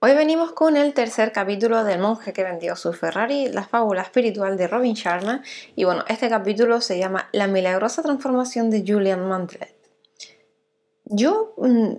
Hoy 0.00 0.14
venimos 0.14 0.52
con 0.52 0.76
el 0.76 0.94
tercer 0.94 1.32
capítulo 1.32 1.82
del 1.82 1.98
monje 1.98 2.32
que 2.32 2.44
vendió 2.44 2.76
su 2.76 2.92
Ferrari, 2.92 3.48
la 3.48 3.64
fábula 3.64 4.02
espiritual 4.02 4.56
de 4.56 4.68
Robin 4.68 4.94
Sharma. 4.94 5.42
Y 5.74 5.82
bueno, 5.82 6.04
este 6.06 6.28
capítulo 6.28 6.80
se 6.80 7.00
llama 7.00 7.28
La 7.32 7.48
milagrosa 7.48 8.00
transformación 8.00 8.70
de 8.70 8.84
Julian 8.86 9.26
Mantelet. 9.26 9.74
Yo 11.04 11.52
mm, 11.56 11.94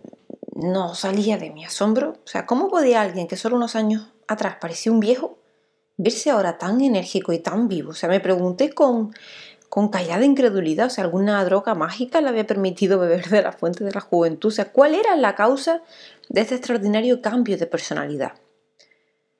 no 0.55 0.95
salía 0.95 1.37
de 1.37 1.49
mi 1.49 1.65
asombro. 1.65 2.11
O 2.23 2.27
sea, 2.27 2.45
¿cómo 2.45 2.69
podía 2.69 3.01
alguien 3.01 3.27
que 3.27 3.35
solo 3.35 3.57
unos 3.57 3.75
años 3.75 4.07
atrás 4.29 4.55
parecía 4.61 4.93
un 4.93 5.01
viejo 5.01 5.37
verse 5.97 6.29
ahora 6.29 6.57
tan 6.57 6.79
enérgico 6.79 7.33
y 7.33 7.39
tan 7.39 7.67
vivo? 7.67 7.89
O 7.89 7.95
sea, 7.95 8.07
me 8.07 8.21
pregunté 8.21 8.71
con, 8.71 9.13
con 9.67 9.89
callada 9.89 10.23
incredulidad, 10.23 10.87
o 10.87 10.89
sea, 10.89 11.03
alguna 11.03 11.43
droga 11.43 11.75
mágica 11.75 12.21
le 12.21 12.29
había 12.29 12.47
permitido 12.47 12.97
beber 12.97 13.27
de 13.27 13.41
la 13.41 13.51
fuente 13.51 13.83
de 13.83 13.91
la 13.91 13.99
juventud. 13.99 14.47
O 14.47 14.51
sea, 14.51 14.71
¿cuál 14.71 14.95
era 14.95 15.17
la 15.17 15.35
causa 15.35 15.81
de 16.29 16.41
este 16.41 16.55
extraordinario 16.55 17.21
cambio 17.21 17.57
de 17.57 17.67
personalidad. 17.67 18.33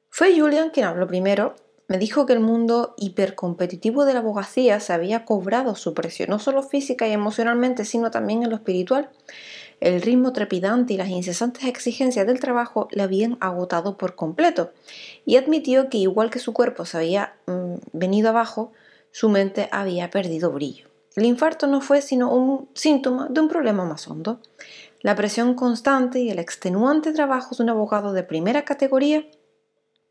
Fue 0.10 0.38
Julian 0.38 0.72
quien 0.72 0.88
habló 0.88 1.08
primero, 1.08 1.56
me 1.88 1.98
dijo 1.98 2.28
que 2.28 2.34
el 2.34 2.40
mundo 2.40 2.94
hipercompetitivo 2.98 4.06
de 4.06 4.14
la 4.14 4.20
abogacía 4.20 4.80
se 4.80 4.94
había 4.94 5.26
cobrado 5.26 5.76
su 5.76 5.96
precio, 5.96 6.28
no 6.28 6.38
solo 6.38 6.62
física 6.62 7.08
y 7.08 7.14
emocionalmente, 7.14 7.84
sino 7.84 8.12
también 8.12 8.44
en 8.44 8.52
lo 8.52 8.58
espiritual. 8.58 9.10
El 9.80 10.02
ritmo 10.02 10.32
trepidante 10.32 10.94
y 10.94 10.98
las 10.98 11.10
incesantes 11.10 11.64
exigencias 11.64 12.28
del 12.28 12.40
trabajo 12.40 12.90
le 12.92 13.02
habían 13.02 13.38
agotado 13.40 13.98
por 13.98 14.16
completo 14.16 14.72
y 15.26 15.38
admitió 15.38 15.90
que 15.90 15.98
igual 15.98 16.30
que 16.30 16.38
su 16.38 16.54
cuerpo 16.54 16.86
se 16.86 16.98
había 16.98 17.34
mm, 17.48 17.76
venido 17.94 18.30
abajo, 18.30 18.72
su 19.12 19.30
mente 19.30 19.68
había 19.72 20.12
perdido 20.12 20.52
brillo. 20.52 20.90
El 21.16 21.26
infarto 21.26 21.66
no 21.66 21.82
fue 21.82 22.02
sino 22.02 22.32
un 22.32 22.70
síntoma 22.76 23.28
de 23.32 23.42
un 23.42 23.48
problema 23.48 23.84
más 23.84 24.08
hondo. 24.08 24.42
La 25.02 25.16
presión 25.16 25.54
constante 25.54 26.20
y 26.20 26.30
el 26.30 26.40
extenuante 26.40 27.14
trabajo 27.14 27.56
de 27.56 27.64
un 27.64 27.70
abogado 27.70 28.12
de 28.12 28.24
primera 28.24 28.66
categoría 28.66 29.26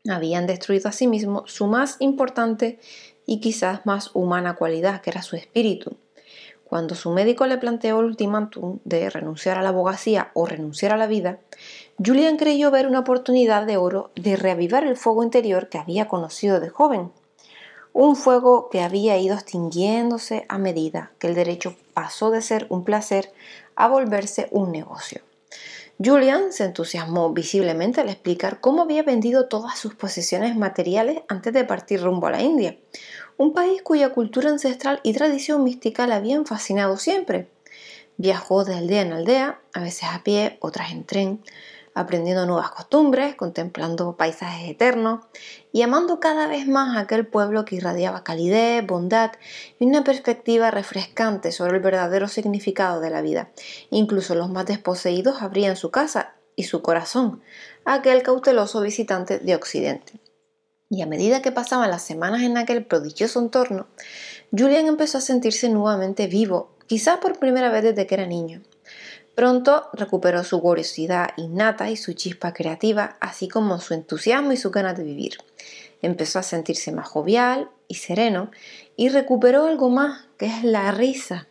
habían 0.09 0.47
destruido 0.47 0.89
asimismo 0.89 1.43
sí 1.45 1.53
su 1.55 1.67
más 1.67 1.97
importante 1.99 2.79
y 3.27 3.39
quizás 3.39 3.85
más 3.85 4.09
humana 4.15 4.55
cualidad, 4.55 5.01
que 5.01 5.11
era 5.11 5.21
su 5.21 5.35
espíritu. 5.35 5.97
Cuando 6.63 6.95
su 6.95 7.11
médico 7.11 7.45
le 7.45 7.57
planteó 7.57 7.99
el 7.99 8.05
ultimátum 8.05 8.79
de 8.83 9.09
renunciar 9.11 9.57
a 9.59 9.61
la 9.61 9.69
abogacía 9.69 10.31
o 10.33 10.47
renunciar 10.47 10.91
a 10.91 10.97
la 10.97 11.07
vida, 11.07 11.39
Julian 12.03 12.37
creyó 12.37 12.71
ver 12.71 12.87
una 12.87 12.99
oportunidad 12.99 13.67
de 13.67 13.77
oro 13.77 14.11
de 14.15 14.35
reavivar 14.35 14.83
el 14.83 14.97
fuego 14.97 15.23
interior 15.23 15.69
que 15.69 15.77
había 15.77 16.07
conocido 16.07 16.59
de 16.59 16.69
joven. 16.69 17.11
Un 18.01 18.15
fuego 18.15 18.69
que 18.69 18.79
había 18.79 19.17
ido 19.17 19.35
extinguiéndose 19.35 20.45
a 20.47 20.57
medida 20.57 21.11
que 21.19 21.27
el 21.27 21.35
derecho 21.35 21.75
pasó 21.93 22.31
de 22.31 22.41
ser 22.41 22.65
un 22.69 22.85
placer 22.85 23.33
a 23.75 23.89
volverse 23.89 24.47
un 24.51 24.71
negocio. 24.71 25.19
Julian 26.01 26.53
se 26.53 26.63
entusiasmó 26.63 27.33
visiblemente 27.33 27.99
al 27.99 28.07
explicar 28.07 28.61
cómo 28.61 28.83
había 28.83 29.03
vendido 29.03 29.49
todas 29.49 29.77
sus 29.77 29.95
posesiones 29.95 30.55
materiales 30.55 31.23
antes 31.27 31.51
de 31.51 31.65
partir 31.65 32.01
rumbo 32.01 32.27
a 32.27 32.31
la 32.31 32.41
India, 32.41 32.77
un 33.35 33.51
país 33.51 33.81
cuya 33.81 34.13
cultura 34.13 34.49
ancestral 34.49 35.01
y 35.03 35.11
tradición 35.11 35.65
mística 35.65 36.07
le 36.07 36.13
habían 36.13 36.45
fascinado 36.45 36.95
siempre. 36.95 37.49
Viajó 38.15 38.63
de 38.63 38.75
aldea 38.75 39.01
en 39.01 39.11
aldea, 39.11 39.59
a 39.73 39.81
veces 39.81 40.07
a 40.09 40.23
pie, 40.23 40.55
otras 40.61 40.93
en 40.93 41.03
tren, 41.03 41.41
aprendiendo 41.99 42.45
nuevas 42.45 42.71
costumbres, 42.71 43.35
contemplando 43.35 44.15
paisajes 44.15 44.69
eternos 44.69 45.25
y 45.73 45.81
amando 45.81 46.21
cada 46.21 46.47
vez 46.47 46.65
más 46.65 46.97
aquel 46.97 47.27
pueblo 47.27 47.65
que 47.65 47.75
irradiaba 47.75 48.23
calidez, 48.23 48.87
bondad 48.87 49.31
y 49.79 49.85
una 49.85 50.05
perspectiva 50.05 50.71
refrescante 50.71 51.51
sobre 51.51 51.75
el 51.75 51.83
verdadero 51.83 52.29
significado 52.29 53.01
de 53.01 53.09
la 53.09 53.21
vida. 53.21 53.49
Incluso 53.89 54.33
los 54.33 54.49
más 54.49 54.65
desposeídos 54.65 55.41
abrían 55.41 55.75
su 55.75 55.91
casa 55.91 56.35
y 56.55 56.63
su 56.63 56.81
corazón 56.81 57.41
a 57.83 57.95
aquel 57.95 58.23
cauteloso 58.23 58.79
visitante 58.79 59.39
de 59.39 59.55
Occidente. 59.55 60.21
Y 60.89 61.01
a 61.01 61.05
medida 61.05 61.41
que 61.41 61.51
pasaban 61.51 61.91
las 61.91 62.03
semanas 62.03 62.43
en 62.43 62.57
aquel 62.57 62.85
prodigioso 62.85 63.41
entorno, 63.41 63.87
Julian 64.57 64.87
empezó 64.87 65.17
a 65.17 65.21
sentirse 65.21 65.67
nuevamente 65.67 66.27
vivo, 66.27 66.71
quizás 66.87 67.17
por 67.17 67.37
primera 67.39 67.69
vez 67.69 67.83
desde 67.83 68.07
que 68.07 68.15
era 68.15 68.25
niño. 68.25 68.61
Pronto 69.39 69.87
recuperó 69.93 70.43
su 70.43 70.59
curiosidad 70.59 71.29
innata 71.37 71.89
y 71.89 71.95
su 71.95 72.11
chispa 72.11 72.53
creativa, 72.53 73.15
así 73.21 73.47
como 73.47 73.79
su 73.79 73.93
entusiasmo 73.93 74.51
y 74.51 74.57
su 74.57 74.69
ganas 74.69 74.97
de 74.97 75.05
vivir. 75.05 75.37
Empezó 76.01 76.39
a 76.39 76.43
sentirse 76.43 76.91
más 76.91 77.07
jovial 77.07 77.69
y 77.87 77.95
sereno 77.95 78.51
y 78.97 79.07
recuperó 79.07 79.67
algo 79.67 79.89
más, 79.89 80.25
que 80.37 80.47
es 80.47 80.65
la 80.65 80.91
risa. 80.91 81.47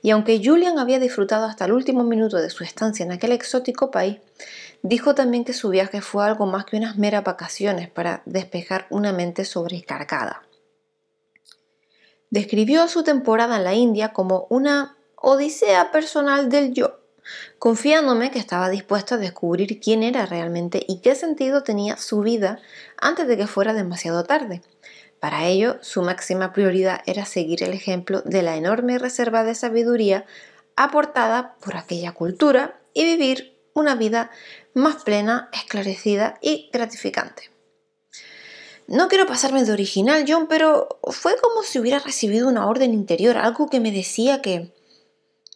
Y 0.00 0.10
aunque 0.10 0.40
Julian 0.40 0.78
había 0.78 1.00
disfrutado 1.00 1.46
hasta 1.46 1.64
el 1.64 1.72
último 1.72 2.04
minuto 2.04 2.36
de 2.36 2.50
su 2.50 2.62
estancia 2.62 3.04
en 3.04 3.10
aquel 3.10 3.32
exótico 3.32 3.90
país, 3.90 4.18
dijo 4.82 5.16
también 5.16 5.44
que 5.44 5.54
su 5.54 5.70
viaje 5.70 6.00
fue 6.00 6.24
algo 6.24 6.46
más 6.46 6.66
que 6.66 6.76
unas 6.76 6.98
meras 6.98 7.24
vacaciones 7.24 7.90
para 7.90 8.22
despejar 8.26 8.86
una 8.90 9.12
mente 9.12 9.44
sobrecargada. 9.44 10.44
Describió 12.30 12.86
su 12.86 13.02
temporada 13.02 13.56
en 13.56 13.64
la 13.64 13.74
India 13.74 14.12
como 14.12 14.46
una 14.50 14.96
odisea 15.16 15.90
personal 15.90 16.48
del 16.48 16.74
yo, 16.74 16.98
confiándome 17.58 18.30
que 18.30 18.38
estaba 18.38 18.68
dispuesto 18.70 19.14
a 19.14 19.18
descubrir 19.18 19.80
quién 19.80 20.02
era 20.02 20.26
realmente 20.26 20.84
y 20.86 21.00
qué 21.00 21.14
sentido 21.14 21.62
tenía 21.62 21.96
su 21.96 22.20
vida 22.20 22.60
antes 23.00 23.26
de 23.28 23.36
que 23.36 23.46
fuera 23.46 23.74
demasiado 23.74 24.24
tarde. 24.24 24.62
Para 25.20 25.46
ello, 25.46 25.78
su 25.80 26.02
máxima 26.02 26.52
prioridad 26.52 27.00
era 27.06 27.24
seguir 27.24 27.62
el 27.62 27.72
ejemplo 27.72 28.22
de 28.22 28.42
la 28.42 28.56
enorme 28.56 28.98
reserva 28.98 29.42
de 29.44 29.54
sabiduría 29.54 30.26
aportada 30.76 31.56
por 31.60 31.76
aquella 31.76 32.12
cultura 32.12 32.80
y 32.94 33.04
vivir 33.04 33.58
una 33.74 33.94
vida 33.96 34.30
más 34.74 35.02
plena, 35.02 35.48
esclarecida 35.52 36.38
y 36.40 36.70
gratificante. 36.72 37.50
No 38.86 39.08
quiero 39.08 39.26
pasarme 39.26 39.64
de 39.64 39.72
original, 39.72 40.24
John, 40.26 40.46
pero 40.48 41.00
fue 41.10 41.36
como 41.36 41.62
si 41.62 41.78
hubiera 41.78 41.98
recibido 41.98 42.48
una 42.48 42.66
orden 42.66 42.94
interior, 42.94 43.36
algo 43.36 43.68
que 43.68 43.80
me 43.80 43.92
decía 43.92 44.40
que 44.40 44.72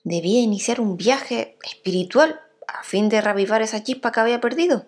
debía 0.05 0.41
iniciar 0.41 0.81
un 0.81 0.97
viaje 0.97 1.57
espiritual 1.65 2.41
a 2.67 2.83
fin 2.85 3.09
de 3.09 3.21
revivar 3.21 3.63
esa 3.63 3.83
chispa 3.83 4.13
que 4.13 4.21
había 4.21 4.41
perdido, 4.41 4.87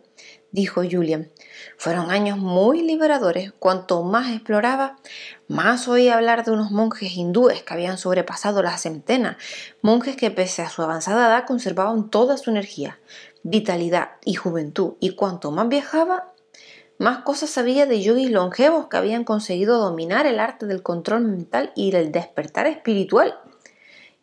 dijo 0.53 0.83
Julian. 0.89 1.31
Fueron 1.77 2.11
años 2.11 2.39
muy 2.39 2.83
liberadores. 2.83 3.53
Cuanto 3.59 4.03
más 4.03 4.33
exploraba, 4.33 4.97
más 5.49 5.89
oía 5.89 6.17
hablar 6.17 6.45
de 6.45 6.53
unos 6.53 6.71
monjes 6.71 7.17
hindúes 7.17 7.63
que 7.63 7.75
habían 7.75 7.99
sobrepasado 7.99 8.63
las 8.63 8.83
centenas, 8.83 9.37
monjes 9.83 10.17
que 10.17 10.31
pese 10.31 10.63
a 10.63 10.71
su 10.71 10.83
avanzada 10.83 11.27
edad 11.27 11.47
conservaban 11.47 12.11
toda 12.11 12.37
su 12.37 12.51
energía, 12.51 12.99
vitalidad 13.43 14.13
y 14.25 14.35
juventud, 14.35 14.95
y 15.01 15.11
cuanto 15.11 15.51
más 15.51 15.69
viajaba, 15.69 16.33
más 16.99 17.19
cosas 17.19 17.51
sabía 17.51 17.87
de 17.87 18.01
yogis 18.01 18.31
longevos 18.31 18.87
que 18.87 18.97
habían 18.97 19.25
conseguido 19.25 19.79
dominar 19.79 20.27
el 20.27 20.39
arte 20.39 20.67
del 20.67 20.83
control 20.83 21.25
mental 21.25 21.73
y 21.75 21.95
el 21.95 22.13
despertar 22.13 22.69
espiritual. 22.69 23.41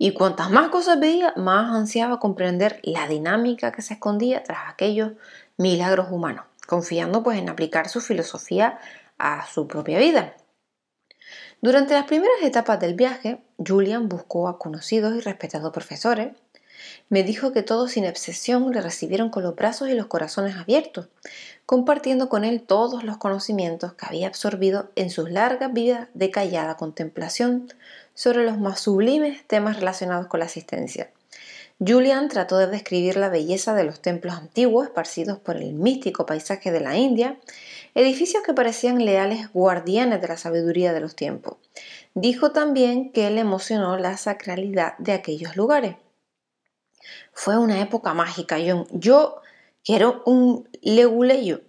Y 0.03 0.13
cuantas 0.13 0.49
más 0.49 0.69
cosas 0.69 0.99
veía, 0.99 1.31
más 1.37 1.75
ansiaba 1.75 2.19
comprender 2.19 2.79
la 2.81 3.07
dinámica 3.07 3.71
que 3.71 3.83
se 3.83 3.93
escondía 3.93 4.41
tras 4.41 4.67
aquellos 4.67 5.11
milagros 5.57 6.07
humanos, 6.09 6.45
confiando 6.65 7.21
pues 7.21 7.37
en 7.37 7.49
aplicar 7.49 7.87
su 7.87 8.01
filosofía 8.01 8.79
a 9.19 9.45
su 9.45 9.67
propia 9.67 9.99
vida. 9.99 10.33
Durante 11.61 11.93
las 11.93 12.05
primeras 12.05 12.41
etapas 12.41 12.79
del 12.79 12.95
viaje, 12.95 13.43
Julian 13.63 14.09
buscó 14.09 14.47
a 14.47 14.57
conocidos 14.57 15.15
y 15.15 15.19
respetados 15.19 15.71
profesores. 15.71 16.35
Me 17.09 17.21
dijo 17.21 17.51
que 17.51 17.61
todos 17.61 17.91
sin 17.91 18.05
excepción 18.05 18.71
le 18.71 18.81
recibieron 18.81 19.29
con 19.29 19.43
los 19.43 19.55
brazos 19.55 19.87
y 19.89 19.93
los 19.93 20.07
corazones 20.07 20.55
abiertos, 20.55 21.09
compartiendo 21.67 22.27
con 22.27 22.43
él 22.43 22.63
todos 22.63 23.03
los 23.03 23.17
conocimientos 23.17 23.93
que 23.93 24.07
había 24.07 24.29
absorbido 24.29 24.89
en 24.95 25.11
sus 25.11 25.29
largas 25.29 25.71
vidas 25.73 26.07
de 26.15 26.31
callada 26.31 26.75
contemplación 26.75 27.71
sobre 28.21 28.43
los 28.43 28.59
más 28.59 28.79
sublimes 28.79 29.47
temas 29.47 29.77
relacionados 29.77 30.27
con 30.27 30.41
la 30.41 30.45
asistencia. 30.45 31.09
Julian 31.79 32.29
trató 32.29 32.59
de 32.59 32.67
describir 32.67 33.17
la 33.17 33.29
belleza 33.29 33.73
de 33.73 33.83
los 33.83 33.99
templos 33.99 34.35
antiguos 34.35 34.85
esparcidos 34.85 35.39
por 35.39 35.57
el 35.57 35.73
místico 35.73 36.27
paisaje 36.27 36.71
de 36.71 36.81
la 36.81 36.95
India, 36.95 37.39
edificios 37.95 38.43
que 38.43 38.53
parecían 38.53 39.03
leales 39.03 39.51
guardianes 39.53 40.21
de 40.21 40.27
la 40.27 40.37
sabiduría 40.37 40.93
de 40.93 40.99
los 40.99 41.15
tiempos. 41.15 41.57
Dijo 42.13 42.51
también 42.51 43.11
que 43.11 43.27
le 43.31 43.41
emocionó 43.41 43.97
la 43.97 44.15
sacralidad 44.17 44.95
de 44.99 45.13
aquellos 45.13 45.55
lugares. 45.55 45.95
Fue 47.33 47.57
una 47.57 47.81
época 47.81 48.13
mágica, 48.13 48.57
John. 48.63 48.85
Yo, 48.91 49.41
que 49.83 49.95
era 49.95 50.09
un 50.27 50.69
leguleyo 50.83 51.61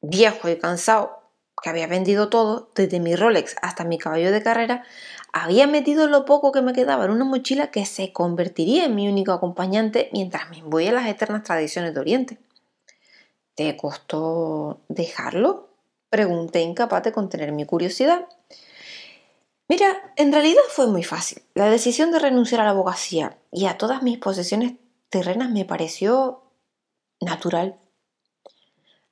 viejo 0.00 0.48
y 0.48 0.58
cansado, 0.58 1.17
que 1.62 1.70
había 1.70 1.86
vendido 1.86 2.28
todo, 2.28 2.70
desde 2.74 3.00
mi 3.00 3.16
Rolex 3.16 3.56
hasta 3.62 3.84
mi 3.84 3.98
caballo 3.98 4.32
de 4.32 4.42
carrera, 4.42 4.84
había 5.32 5.66
metido 5.66 6.06
lo 6.06 6.24
poco 6.24 6.52
que 6.52 6.62
me 6.62 6.72
quedaba 6.72 7.04
en 7.04 7.10
una 7.10 7.24
mochila 7.24 7.70
que 7.70 7.86
se 7.86 8.12
convertiría 8.12 8.84
en 8.84 8.94
mi 8.94 9.08
único 9.08 9.32
acompañante 9.32 10.08
mientras 10.12 10.48
me 10.50 10.58
imbuía 10.58 10.92
las 10.92 11.06
eternas 11.06 11.42
tradiciones 11.42 11.94
de 11.94 12.00
Oriente. 12.00 12.38
¿Te 13.54 13.76
costó 13.76 14.80
dejarlo? 14.88 15.68
Pregunté 16.10 16.60
incapaz 16.60 17.02
de 17.02 17.12
contener 17.12 17.52
mi 17.52 17.66
curiosidad. 17.66 18.26
Mira, 19.68 20.12
en 20.16 20.32
realidad 20.32 20.62
fue 20.70 20.86
muy 20.86 21.04
fácil. 21.04 21.42
La 21.54 21.68
decisión 21.68 22.10
de 22.10 22.18
renunciar 22.18 22.62
a 22.62 22.64
la 22.64 22.70
abogacía 22.70 23.36
y 23.52 23.66
a 23.66 23.76
todas 23.76 24.02
mis 24.02 24.16
posesiones 24.18 24.74
terrenas 25.10 25.50
me 25.50 25.66
pareció 25.66 26.42
natural. 27.20 27.78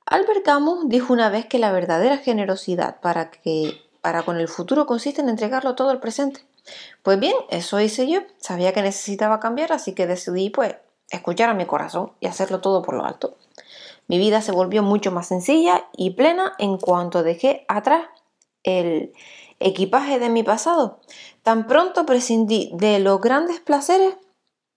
Albert 0.09 0.43
Camus 0.43 0.87
dijo 0.87 1.11
una 1.11 1.29
vez 1.29 1.47
que 1.47 1.59
la 1.59 1.73
verdadera 1.73 2.17
generosidad 2.17 3.01
para, 3.01 3.29
que, 3.29 3.81
para 4.01 4.23
con 4.23 4.37
el 4.37 4.47
futuro 4.47 4.85
consiste 4.85 5.19
en 5.19 5.27
entregarlo 5.27 5.75
todo 5.75 5.89
al 5.89 5.99
presente. 5.99 6.45
Pues 7.03 7.19
bien, 7.19 7.35
eso 7.49 7.79
hice 7.81 8.09
yo. 8.09 8.21
Sabía 8.37 8.71
que 8.71 8.81
necesitaba 8.81 9.41
cambiar, 9.41 9.73
así 9.73 9.93
que 9.93 10.07
decidí, 10.07 10.49
pues, 10.49 10.77
escuchar 11.09 11.49
a 11.49 11.53
mi 11.53 11.65
corazón 11.65 12.13
y 12.21 12.27
hacerlo 12.27 12.61
todo 12.61 12.81
por 12.83 12.95
lo 12.95 13.03
alto. 13.03 13.35
Mi 14.07 14.17
vida 14.17 14.41
se 14.41 14.53
volvió 14.53 14.81
mucho 14.81 15.11
más 15.11 15.27
sencilla 15.27 15.87
y 15.91 16.11
plena 16.11 16.53
en 16.57 16.77
cuanto 16.77 17.21
dejé 17.21 17.65
atrás 17.67 18.07
el 18.63 19.11
equipaje 19.59 20.19
de 20.19 20.29
mi 20.29 20.43
pasado. 20.43 21.01
Tan 21.43 21.67
pronto 21.67 22.05
prescindí 22.05 22.71
de 22.73 22.99
los 22.99 23.19
grandes 23.19 23.59
placeres, 23.59 24.15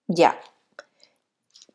ya. 0.07 0.37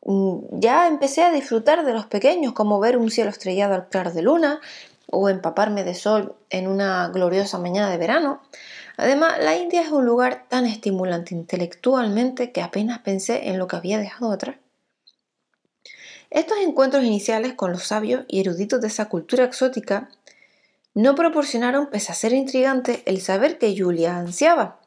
Mm, 0.03 0.59
ya 0.59 0.87
empecé 0.87 1.23
a 1.23 1.31
disfrutar 1.31 1.85
de 1.85 1.93
los 1.93 2.05
pequeños, 2.05 2.53
como 2.53 2.79
ver 2.79 2.97
un 2.97 3.11
cielo 3.11 3.29
estrellado 3.29 3.75
al 3.75 3.89
claro 3.89 4.11
de 4.11 4.21
luna 4.21 4.61
o 5.09 5.29
empaparme 5.29 5.83
de 5.83 5.95
sol 5.95 6.35
en 6.49 6.67
una 6.67 7.07
gloriosa 7.09 7.57
mañana 7.57 7.89
de 7.89 7.97
verano. 7.97 8.41
Además, 8.97 9.37
la 9.39 9.55
India 9.55 9.81
es 9.81 9.91
un 9.91 10.05
lugar 10.05 10.45
tan 10.49 10.65
estimulante 10.65 11.33
intelectualmente 11.33 12.51
que 12.51 12.61
apenas 12.61 12.99
pensé 12.99 13.49
en 13.49 13.59
lo 13.59 13.67
que 13.67 13.75
había 13.75 13.99
dejado 13.99 14.31
atrás. 14.31 14.55
Estos 16.29 16.57
encuentros 16.59 17.03
iniciales 17.05 17.53
con 17.53 17.71
los 17.71 17.83
sabios 17.83 18.25
y 18.27 18.41
eruditos 18.41 18.81
de 18.81 18.87
esa 18.87 19.05
cultura 19.05 19.45
exótica 19.45 20.09
no 20.93 21.15
proporcionaron, 21.15 21.87
pese 21.87 22.11
a 22.11 22.15
ser 22.15 22.33
intrigante, 22.33 23.03
el 23.05 23.21
saber 23.21 23.59
que 23.59 23.75
Julia 23.77 24.17
ansiaba. 24.17 24.79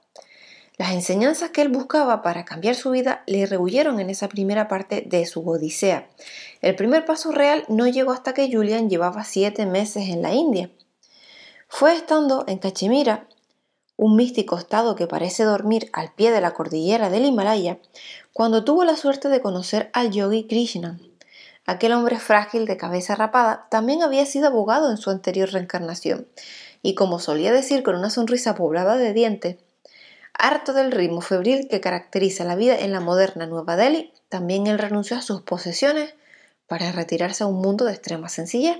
Las 0.80 0.92
enseñanzas 0.92 1.50
que 1.50 1.60
él 1.60 1.68
buscaba 1.68 2.22
para 2.22 2.46
cambiar 2.46 2.74
su 2.74 2.90
vida 2.90 3.22
le 3.26 3.44
rehuyeron 3.44 4.00
en 4.00 4.08
esa 4.08 4.30
primera 4.30 4.66
parte 4.66 5.02
de 5.02 5.26
su 5.26 5.46
Odisea. 5.46 6.08
El 6.62 6.74
primer 6.74 7.04
paso 7.04 7.32
real 7.32 7.64
no 7.68 7.86
llegó 7.86 8.12
hasta 8.12 8.32
que 8.32 8.50
Julian 8.50 8.88
llevaba 8.88 9.24
siete 9.24 9.66
meses 9.66 10.08
en 10.08 10.22
la 10.22 10.32
India. 10.32 10.70
Fue 11.68 11.94
estando 11.94 12.46
en 12.48 12.56
Cachemira, 12.56 13.28
un 13.98 14.16
místico 14.16 14.56
estado 14.56 14.96
que 14.96 15.06
parece 15.06 15.44
dormir 15.44 15.90
al 15.92 16.14
pie 16.14 16.30
de 16.30 16.40
la 16.40 16.52
cordillera 16.52 17.10
del 17.10 17.26
Himalaya, 17.26 17.78
cuando 18.32 18.64
tuvo 18.64 18.84
la 18.84 18.96
suerte 18.96 19.28
de 19.28 19.42
conocer 19.42 19.90
al 19.92 20.10
yogi 20.10 20.46
Krishna. 20.46 20.98
Aquel 21.66 21.92
hombre 21.92 22.18
frágil 22.18 22.64
de 22.64 22.78
cabeza 22.78 23.14
rapada 23.16 23.66
también 23.70 24.02
había 24.02 24.24
sido 24.24 24.46
abogado 24.46 24.90
en 24.90 24.96
su 24.96 25.10
anterior 25.10 25.52
reencarnación, 25.52 26.26
y 26.80 26.94
como 26.94 27.18
solía 27.18 27.52
decir 27.52 27.82
con 27.82 27.96
una 27.96 28.08
sonrisa 28.08 28.54
poblada 28.54 28.96
de 28.96 29.12
dientes, 29.12 29.58
harto 30.40 30.72
del 30.72 30.92
ritmo 30.92 31.20
febril 31.20 31.68
que 31.68 31.80
caracteriza 31.80 32.44
la 32.44 32.56
vida 32.56 32.78
en 32.78 32.92
la 32.92 33.00
moderna 33.00 33.46
Nueva 33.46 33.76
Delhi, 33.76 34.12
también 34.28 34.66
él 34.66 34.78
renunció 34.78 35.16
a 35.16 35.22
sus 35.22 35.42
posesiones 35.42 36.14
para 36.66 36.92
retirarse 36.92 37.44
a 37.44 37.46
un 37.46 37.60
mundo 37.60 37.84
de 37.84 37.92
extrema 37.92 38.28
sencillez. 38.28 38.78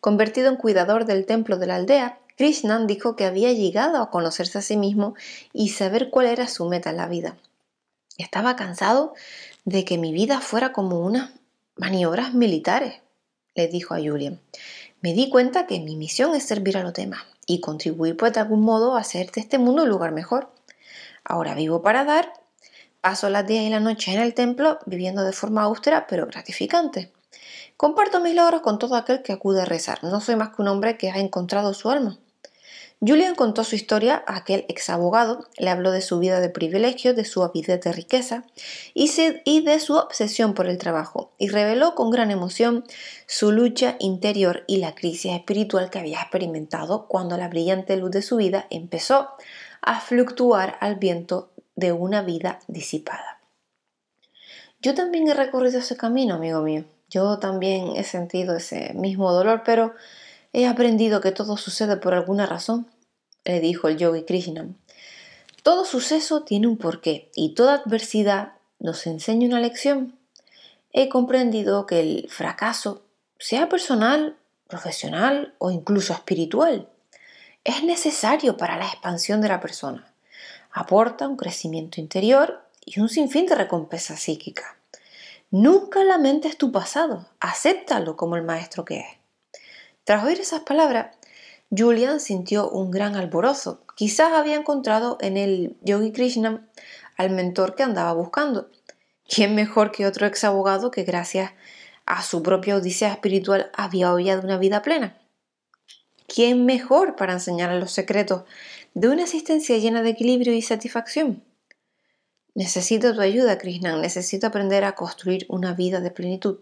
Convertido 0.00 0.48
en 0.48 0.56
cuidador 0.56 1.04
del 1.04 1.26
templo 1.26 1.58
de 1.58 1.66
la 1.66 1.76
aldea, 1.76 2.18
Krishnan 2.36 2.86
dijo 2.86 3.16
que 3.16 3.24
había 3.24 3.52
llegado 3.52 3.98
a 3.98 4.10
conocerse 4.10 4.58
a 4.58 4.62
sí 4.62 4.76
mismo 4.76 5.14
y 5.52 5.70
saber 5.70 6.10
cuál 6.10 6.26
era 6.26 6.48
su 6.48 6.66
meta 6.66 6.90
en 6.90 6.98
la 6.98 7.08
vida. 7.08 7.36
Estaba 8.18 8.56
cansado 8.56 9.14
de 9.64 9.84
que 9.84 9.98
mi 9.98 10.12
vida 10.12 10.40
fuera 10.40 10.72
como 10.72 11.00
una 11.00 11.32
maniobras 11.76 12.32
militares, 12.34 12.94
le 13.54 13.68
dijo 13.68 13.94
a 13.94 13.98
Julian. 13.98 14.40
Me 15.00 15.12
di 15.12 15.28
cuenta 15.28 15.66
que 15.66 15.80
mi 15.80 15.96
misión 15.96 16.34
es 16.34 16.44
servir 16.44 16.78
a 16.78 16.82
los 16.82 16.94
demás 16.94 17.22
y 17.46 17.60
contribuir 17.60 18.16
pues 18.16 18.32
de 18.32 18.40
algún 18.40 18.62
modo 18.62 18.96
a 18.96 19.00
hacer 19.00 19.30
de 19.30 19.40
este 19.40 19.58
mundo 19.58 19.82
un 19.82 19.88
lugar 19.88 20.12
mejor. 20.12 20.50
Ahora 21.28 21.54
vivo 21.54 21.82
para 21.82 22.04
dar, 22.04 22.32
paso 23.00 23.28
las 23.30 23.44
días 23.44 23.64
y 23.64 23.70
las 23.70 23.82
noches 23.82 24.14
en 24.14 24.20
el 24.20 24.32
templo 24.32 24.78
viviendo 24.86 25.24
de 25.24 25.32
forma 25.32 25.64
austera 25.64 26.06
pero 26.06 26.26
gratificante. 26.26 27.12
Comparto 27.76 28.20
mis 28.20 28.36
logros 28.36 28.62
con 28.62 28.78
todo 28.78 28.94
aquel 28.94 29.22
que 29.22 29.32
acude 29.32 29.62
a 29.62 29.64
rezar. 29.64 30.04
No 30.04 30.20
soy 30.20 30.36
más 30.36 30.50
que 30.50 30.62
un 30.62 30.68
hombre 30.68 30.96
que 30.96 31.10
ha 31.10 31.18
encontrado 31.18 31.74
su 31.74 31.90
alma. 31.90 32.16
Julian 33.00 33.34
contó 33.34 33.64
su 33.64 33.74
historia 33.74 34.24
a 34.26 34.36
aquel 34.36 34.64
ex 34.68 34.88
abogado, 34.88 35.46
le 35.58 35.68
habló 35.68 35.90
de 35.90 36.00
su 36.00 36.18
vida 36.18 36.40
de 36.40 36.48
privilegio, 36.48 37.12
de 37.12 37.26
su 37.26 37.42
avidez 37.42 37.82
de 37.82 37.92
riqueza 37.92 38.44
y, 38.94 39.60
de 39.60 39.80
su 39.80 39.96
obsesión 39.96 40.54
por 40.54 40.66
el 40.66 40.78
trabajo, 40.78 41.32
y 41.36 41.48
reveló 41.48 41.94
con 41.94 42.10
gran 42.10 42.30
emoción 42.30 42.84
su 43.26 43.52
lucha 43.52 43.96
interior 43.98 44.64
y 44.66 44.78
la 44.78 44.94
crisis 44.94 45.32
espiritual 45.32 45.90
que 45.90 45.98
había 45.98 46.22
experimentado 46.22 47.06
cuando 47.06 47.36
la 47.36 47.48
brillante 47.48 47.96
luz 47.98 48.12
de 48.12 48.22
su 48.22 48.36
vida 48.36 48.66
empezó 48.70 49.28
a 49.86 50.00
fluctuar 50.00 50.76
al 50.80 50.96
viento 50.96 51.50
de 51.74 51.92
una 51.92 52.20
vida 52.20 52.58
disipada. 52.68 53.40
Yo 54.82 54.94
también 54.94 55.26
he 55.28 55.34
recorrido 55.34 55.78
ese 55.78 55.96
camino, 55.96 56.34
amigo 56.34 56.60
mío. 56.60 56.84
Yo 57.08 57.38
también 57.38 57.96
he 57.96 58.04
sentido 58.04 58.56
ese 58.56 58.92
mismo 58.92 59.32
dolor, 59.32 59.62
pero 59.64 59.94
He 60.56 60.66
aprendido 60.66 61.20
que 61.20 61.32
todo 61.32 61.58
sucede 61.58 61.98
por 61.98 62.14
alguna 62.14 62.46
razón, 62.46 62.86
le 63.44 63.60
dijo 63.60 63.88
el 63.88 63.98
yogi 63.98 64.22
Krishna. 64.22 64.66
Todo 65.62 65.84
suceso 65.84 66.44
tiene 66.44 66.66
un 66.66 66.78
porqué 66.78 67.30
y 67.34 67.52
toda 67.52 67.74
adversidad 67.74 68.54
nos 68.78 69.06
enseña 69.06 69.48
una 69.48 69.60
lección. 69.60 70.18
He 70.94 71.10
comprendido 71.10 71.84
que 71.84 72.00
el 72.00 72.30
fracaso, 72.30 73.02
sea 73.38 73.68
personal, 73.68 74.38
profesional 74.66 75.54
o 75.58 75.70
incluso 75.70 76.14
espiritual, 76.14 76.88
es 77.66 77.82
necesario 77.82 78.56
para 78.56 78.76
la 78.76 78.86
expansión 78.86 79.40
de 79.40 79.48
la 79.48 79.58
persona. 79.58 80.06
Aporta 80.70 81.26
un 81.26 81.36
crecimiento 81.36 82.00
interior 82.00 82.62
y 82.84 83.00
un 83.00 83.08
sinfín 83.08 83.46
de 83.46 83.56
recompensa 83.56 84.16
psíquica. 84.16 84.76
Nunca 85.50 86.04
lamentes 86.04 86.56
tu 86.56 86.70
pasado, 86.70 87.26
acéptalo 87.40 88.16
como 88.16 88.36
el 88.36 88.44
maestro 88.44 88.84
que 88.84 89.00
es. 89.00 89.06
Tras 90.04 90.22
oír 90.22 90.38
esas 90.38 90.60
palabras, 90.60 91.16
Julian 91.76 92.20
sintió 92.20 92.70
un 92.70 92.92
gran 92.92 93.16
alborozo. 93.16 93.82
Quizás 93.96 94.32
había 94.32 94.54
encontrado 94.54 95.18
en 95.20 95.36
el 95.36 95.76
Yogi 95.82 96.12
Krishna 96.12 96.68
al 97.16 97.30
mentor 97.30 97.74
que 97.74 97.82
andaba 97.82 98.12
buscando. 98.12 98.70
¿Quién 99.28 99.56
mejor 99.56 99.90
que 99.90 100.06
otro 100.06 100.28
ex 100.28 100.44
abogado 100.44 100.92
que 100.92 101.02
gracias 101.02 101.50
a 102.04 102.22
su 102.22 102.44
propia 102.44 102.76
odisea 102.76 103.10
espiritual 103.10 103.72
había 103.74 104.12
hollado 104.12 104.42
una 104.42 104.56
vida 104.56 104.82
plena? 104.82 105.18
¿Quién 106.26 106.64
mejor 106.64 107.16
para 107.16 107.34
enseñarle 107.34 107.80
los 107.80 107.92
secretos 107.92 108.44
de 108.94 109.08
una 109.08 109.22
existencia 109.22 109.78
llena 109.78 110.02
de 110.02 110.10
equilibrio 110.10 110.52
y 110.54 110.62
satisfacción? 110.62 111.44
Necesito 112.54 113.14
tu 113.14 113.20
ayuda, 113.20 113.58
Krishna. 113.58 113.96
Necesito 113.96 114.46
aprender 114.46 114.84
a 114.84 114.94
construir 114.94 115.46
una 115.48 115.74
vida 115.74 116.00
de 116.00 116.10
plenitud. 116.10 116.60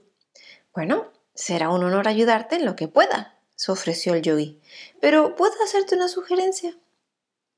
Bueno, 0.74 1.12
será 1.34 1.70
un 1.70 1.84
honor 1.84 2.08
ayudarte 2.08 2.56
en 2.56 2.64
lo 2.64 2.76
que 2.76 2.88
pueda 2.88 3.34
se 3.56 3.72
ofreció 3.72 4.14
el 4.14 4.22
yogi. 4.22 4.60
Pero 5.00 5.34
¿puedo 5.36 5.54
hacerte 5.64 5.94
una 5.94 6.08
sugerencia? 6.08 6.76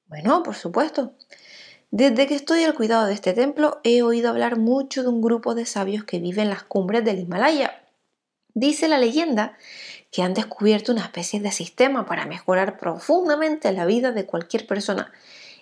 Bueno, 0.06 0.42
por 0.42 0.54
supuesto. 0.54 1.14
Desde 1.90 2.26
que 2.26 2.34
estoy 2.34 2.64
al 2.64 2.74
cuidado 2.74 3.06
de 3.06 3.14
este 3.14 3.32
templo 3.32 3.80
he 3.84 4.02
oído 4.02 4.28
hablar 4.28 4.58
mucho 4.58 5.02
de 5.02 5.08
un 5.08 5.22
grupo 5.22 5.54
de 5.54 5.66
sabios 5.66 6.04
que 6.04 6.18
viven 6.18 6.44
en 6.44 6.50
las 6.50 6.64
cumbres 6.64 7.04
del 7.04 7.20
Himalaya. 7.20 7.82
Dice 8.54 8.88
la 8.88 8.98
leyenda 8.98 9.56
que 10.16 10.22
han 10.22 10.32
descubierto 10.32 10.92
una 10.92 11.02
especie 11.02 11.40
de 11.40 11.52
sistema 11.52 12.06
para 12.06 12.24
mejorar 12.24 12.78
profundamente 12.78 13.70
la 13.72 13.84
vida 13.84 14.12
de 14.12 14.24
cualquier 14.24 14.66
persona. 14.66 15.12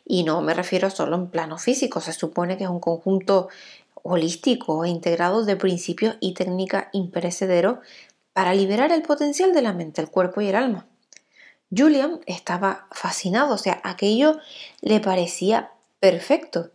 Y 0.07 0.23
no 0.23 0.43
me 0.43 0.55
refiero 0.55 0.91
solo 0.91 1.17
en 1.17 1.27
plano 1.27 1.59
físico, 1.59 2.01
se 2.01 2.13
supone 2.13 2.57
que 2.57 2.63
es 2.63 2.71
un 2.71 2.79
conjunto 2.79 3.49
holístico 3.95 4.85
e 4.85 4.91
integrado 4.91 5.45
de 5.45 5.57
principios 5.57 6.15
y 6.21 6.35
técnicas 6.35 6.87
imperecederos 6.93 7.79
para 8.33 8.55
liberar 8.55 8.93
el 8.93 9.03
potencial 9.03 9.53
de 9.53 9.63
la 9.63 9.73
mente, 9.73 10.01
el 10.01 10.09
cuerpo 10.09 10.41
y 10.41 10.47
el 10.47 10.55
alma. 10.55 10.87
Julian 11.77 12.21
estaba 12.27 12.87
fascinado, 12.93 13.55
o 13.55 13.59
sea, 13.59 13.81
aquello 13.83 14.39
le 14.83 15.01
parecía 15.01 15.73
perfecto. 15.99 16.71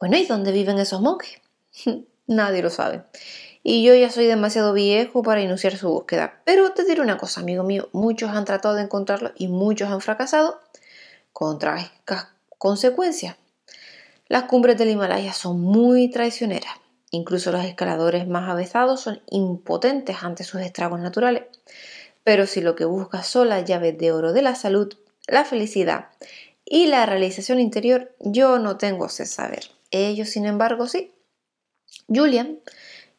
Bueno, 0.00 0.16
¿y 0.16 0.24
dónde 0.24 0.50
viven 0.50 0.78
esos 0.78 1.02
monjes? 1.02 1.42
Nadie 2.26 2.62
lo 2.62 2.70
sabe. 2.70 3.02
Y 3.70 3.82
yo 3.82 3.94
ya 3.94 4.08
soy 4.08 4.24
demasiado 4.24 4.72
viejo 4.72 5.22
para 5.22 5.42
iniciar 5.42 5.76
su 5.76 5.90
búsqueda. 5.90 6.40
Pero 6.46 6.72
te 6.72 6.86
diré 6.86 7.02
una 7.02 7.18
cosa, 7.18 7.42
amigo 7.42 7.64
mío, 7.64 7.90
muchos 7.92 8.30
han 8.30 8.46
tratado 8.46 8.74
de 8.74 8.84
encontrarlo 8.84 9.32
y 9.36 9.48
muchos 9.48 9.90
han 9.90 10.00
fracasado 10.00 10.62
con 11.34 11.58
trágicas 11.58 12.28
consecuencias. 12.56 13.36
Las 14.26 14.44
cumbres 14.44 14.78
del 14.78 14.88
Himalaya 14.88 15.34
son 15.34 15.60
muy 15.60 16.10
traicioneras. 16.10 16.72
Incluso 17.10 17.52
los 17.52 17.62
escaladores 17.62 18.26
más 18.26 18.48
avesados 18.48 19.02
son 19.02 19.20
impotentes 19.28 20.16
ante 20.22 20.44
sus 20.44 20.62
estragos 20.62 21.00
naturales. 21.00 21.42
Pero 22.24 22.46
si 22.46 22.62
lo 22.62 22.74
que 22.74 22.86
buscas 22.86 23.26
son 23.26 23.50
las 23.50 23.66
llaves 23.66 23.98
de 23.98 24.12
oro 24.12 24.32
de 24.32 24.40
la 24.40 24.54
salud, 24.54 24.94
la 25.26 25.44
felicidad 25.44 26.06
y 26.64 26.86
la 26.86 27.04
realización 27.04 27.60
interior, 27.60 28.14
yo 28.18 28.58
no 28.58 28.78
tengo 28.78 29.04
ese 29.08 29.26
saber. 29.26 29.64
Ellos, 29.90 30.30
sin 30.30 30.46
embargo, 30.46 30.86
sí. 30.86 31.12
Julian, 32.08 32.60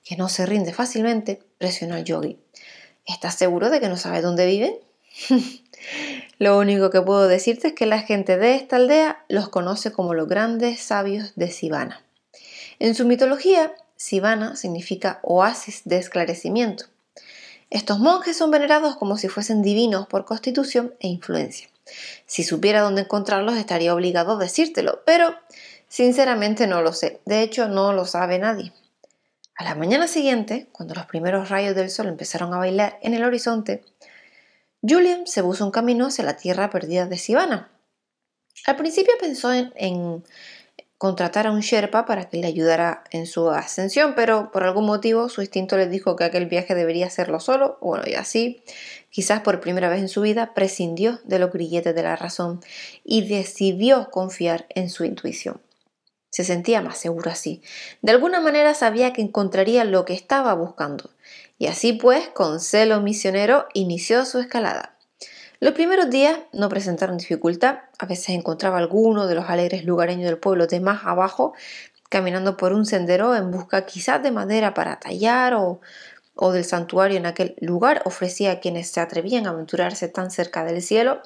que 0.09 0.17
no 0.17 0.27
se 0.27 0.47
rinde 0.47 0.73
fácilmente, 0.73 1.39
presionó 1.59 1.93
al 1.93 2.03
yogi. 2.03 2.39
¿Estás 3.05 3.35
seguro 3.35 3.69
de 3.69 3.79
que 3.79 3.89
no 3.89 3.95
sabes 3.95 4.23
dónde 4.23 4.47
viven? 4.47 4.75
Lo 6.39 6.57
único 6.57 6.89
que 6.89 6.99
puedo 6.99 7.27
decirte 7.27 7.67
es 7.67 7.73
que 7.75 7.85
la 7.85 8.01
gente 8.01 8.39
de 8.39 8.55
esta 8.55 8.77
aldea 8.77 9.23
los 9.29 9.49
conoce 9.49 9.91
como 9.91 10.15
los 10.15 10.27
grandes 10.27 10.79
sabios 10.81 11.33
de 11.35 11.51
Sivana. 11.51 12.01
En 12.79 12.95
su 12.95 13.05
mitología, 13.05 13.75
Sivana 13.97 14.55
significa 14.55 15.19
oasis 15.21 15.83
de 15.85 15.99
esclarecimiento. 15.99 16.85
Estos 17.69 17.99
monjes 17.99 18.35
son 18.35 18.49
venerados 18.49 18.95
como 18.95 19.15
si 19.15 19.27
fuesen 19.27 19.61
divinos 19.61 20.07
por 20.07 20.25
constitución 20.25 20.95
e 21.01 21.07
influencia. 21.07 21.69
Si 22.25 22.43
supiera 22.43 22.81
dónde 22.81 23.01
encontrarlos 23.01 23.57
estaría 23.57 23.93
obligado 23.93 24.31
a 24.31 24.39
decírtelo, 24.39 25.03
pero 25.05 25.35
sinceramente 25.87 26.65
no 26.65 26.81
lo 26.81 26.93
sé. 26.93 27.19
De 27.25 27.43
hecho, 27.43 27.67
no 27.67 27.93
lo 27.93 28.05
sabe 28.05 28.39
nadie. 28.39 28.73
A 29.59 29.65
la 29.65 29.75
mañana 29.75 30.07
siguiente, 30.07 30.69
cuando 30.71 30.95
los 30.95 31.05
primeros 31.05 31.49
rayos 31.49 31.75
del 31.75 31.89
sol 31.89 32.07
empezaron 32.07 32.53
a 32.53 32.57
bailar 32.57 32.97
en 33.01 33.13
el 33.13 33.25
horizonte, 33.25 33.83
Julian 34.81 35.27
se 35.27 35.43
puso 35.43 35.65
un 35.65 35.71
camino 35.71 36.05
hacia 36.05 36.23
la 36.23 36.37
tierra 36.37 36.69
perdida 36.69 37.07
de 37.07 37.17
Sivana. 37.17 37.69
Al 38.65 38.77
principio 38.77 39.11
pensó 39.19 39.51
en, 39.51 40.23
contratar 40.97 41.45
a 41.45 41.51
un 41.51 41.59
Sherpa 41.59 42.05
para 42.05 42.29
que 42.29 42.37
le 42.37 42.47
ayudara 42.47 43.03
en 43.11 43.27
su 43.27 43.49
ascensión, 43.49 44.13
pero 44.15 44.49
por 44.49 44.63
algún 44.63 44.85
motivo 44.85 45.27
su 45.27 45.41
instinto 45.41 45.75
le 45.75 45.89
dijo 45.89 46.15
que 46.15 46.23
aquel 46.23 46.45
viaje 46.45 46.73
debería 46.73 47.07
hacerlo 47.07 47.41
solo. 47.41 47.77
Bueno, 47.81 48.05
y 48.07 48.13
así, 48.13 48.63
quizás 49.09 49.41
por 49.41 49.59
primera 49.59 49.89
vez 49.89 49.99
en 49.99 50.07
su 50.07 50.21
vida, 50.21 50.53
prescindió 50.53 51.19
de 51.25 51.37
los 51.37 51.51
grilletes 51.51 51.93
de 51.93 52.03
la 52.03 52.15
razón 52.15 52.61
y 53.03 53.27
decidió 53.27 54.09
confiar 54.09 54.67
en 54.69 54.89
su 54.89 55.03
intuición. 55.03 55.59
Se 56.29 56.43
sentía 56.43 56.81
más 56.81 56.97
seguro 56.97 57.31
así. 57.31 57.61
De 58.01 58.11
alguna 58.11 58.39
manera 58.39 58.73
sabía 58.73 59.13
que 59.13 59.21
encontraría 59.21 59.83
lo 59.83 60.05
que 60.05 60.13
estaba 60.13 60.53
buscando. 60.53 61.09
Y 61.57 61.67
así 61.67 61.93
pues, 61.93 62.29
con 62.29 62.59
celo 62.59 63.01
misionero, 63.01 63.67
inició 63.73 64.25
su 64.25 64.39
escalada. 64.39 64.95
Los 65.59 65.73
primeros 65.73 66.09
días 66.09 66.39
no 66.53 66.69
presentaron 66.69 67.17
dificultad, 67.17 67.79
a 67.97 68.05
veces 68.05 68.29
encontraba 68.29 68.77
alguno 68.77 69.27
de 69.27 69.35
los 69.35 69.49
alegres 69.49 69.83
lugareños 69.83 70.25
del 70.25 70.37
pueblo 70.37 70.67
de 70.67 70.79
más 70.79 71.05
abajo, 71.05 71.53
caminando 72.07 72.55
por 72.55 72.71
un 72.71 72.85
sendero 72.85 73.35
en 73.35 73.51
busca 73.51 73.85
quizás 73.85 74.23
de 74.23 74.31
madera 74.31 74.73
para 74.73 74.99
tallar 75.01 75.55
o, 75.55 75.81
o 76.35 76.53
del 76.53 76.63
santuario 76.63 77.17
en 77.17 77.25
aquel 77.25 77.55
lugar 77.59 78.01
ofrecía 78.05 78.51
a 78.51 78.59
quienes 78.61 78.89
se 78.89 79.01
atrevían 79.01 79.47
a 79.47 79.49
aventurarse 79.49 80.07
tan 80.07 80.31
cerca 80.31 80.63
del 80.63 80.81
cielo. 80.81 81.21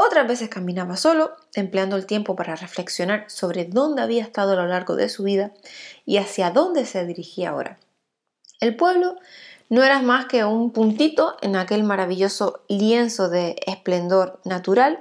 Otras 0.00 0.28
veces 0.28 0.48
caminaba 0.48 0.96
solo, 0.96 1.32
empleando 1.54 1.96
el 1.96 2.06
tiempo 2.06 2.36
para 2.36 2.54
reflexionar 2.54 3.24
sobre 3.26 3.64
dónde 3.64 4.00
había 4.00 4.22
estado 4.22 4.52
a 4.52 4.54
lo 4.54 4.68
largo 4.68 4.94
de 4.94 5.08
su 5.08 5.24
vida 5.24 5.50
y 6.06 6.18
hacia 6.18 6.52
dónde 6.52 6.86
se 6.86 7.04
dirigía 7.04 7.50
ahora. 7.50 7.80
El 8.60 8.76
pueblo 8.76 9.16
no 9.68 9.82
eras 9.82 10.04
más 10.04 10.26
que 10.26 10.44
un 10.44 10.70
puntito 10.70 11.34
en 11.42 11.56
aquel 11.56 11.82
maravilloso 11.82 12.62
lienzo 12.68 13.28
de 13.28 13.56
esplendor 13.66 14.38
natural. 14.44 15.00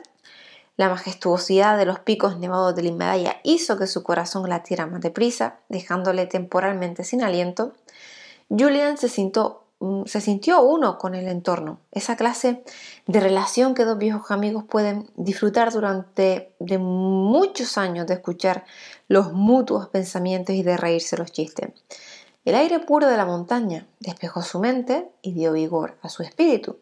La 0.77 0.89
majestuosidad 0.89 1.77
de 1.77 1.85
los 1.85 1.99
picos 1.99 2.39
nevados 2.39 2.75
del 2.75 2.87
Himalaya 2.87 3.39
hizo 3.43 3.77
que 3.77 3.85
su 3.85 4.01
corazón 4.01 4.49
latiera 4.49 4.87
más 4.87 5.01
deprisa, 5.01 5.59
dejándole 5.69 6.25
temporalmente 6.25 7.03
sin 7.03 7.21
aliento. 7.21 7.75
Julian 8.49 8.97
se 8.97 9.09
sintió, 9.09 9.61
se 10.05 10.21
sintió 10.21 10.61
uno 10.61 10.97
con 10.97 11.13
el 11.13 11.27
entorno, 11.27 11.79
esa 11.91 12.15
clase 12.15 12.63
de 13.05 13.19
relación 13.19 13.75
que 13.75 13.85
dos 13.85 13.97
viejos 13.97 14.31
amigos 14.31 14.63
pueden 14.63 15.09
disfrutar 15.15 15.71
durante 15.71 16.51
de 16.59 16.77
muchos 16.79 17.77
años 17.77 18.07
de 18.07 18.15
escuchar 18.15 18.65
los 19.07 19.33
mutuos 19.33 19.87
pensamientos 19.89 20.55
y 20.55 20.63
de 20.63 20.77
reírse 20.77 21.17
los 21.17 21.31
chistes. 21.31 21.69
El 22.43 22.55
aire 22.55 22.79
puro 22.79 23.07
de 23.07 23.17
la 23.17 23.25
montaña 23.25 23.85
despejó 23.99 24.41
su 24.41 24.59
mente 24.59 25.11
y 25.21 25.33
dio 25.33 25.53
vigor 25.53 25.97
a 26.01 26.09
su 26.09 26.23
espíritu. 26.23 26.77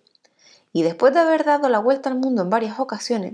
Y 0.72 0.84
después 0.84 1.14
de 1.14 1.22
haber 1.22 1.44
dado 1.44 1.70
la 1.70 1.80
vuelta 1.80 2.10
al 2.10 2.20
mundo 2.20 2.44
en 2.44 2.50
varias 2.50 2.80
ocasiones, 2.80 3.34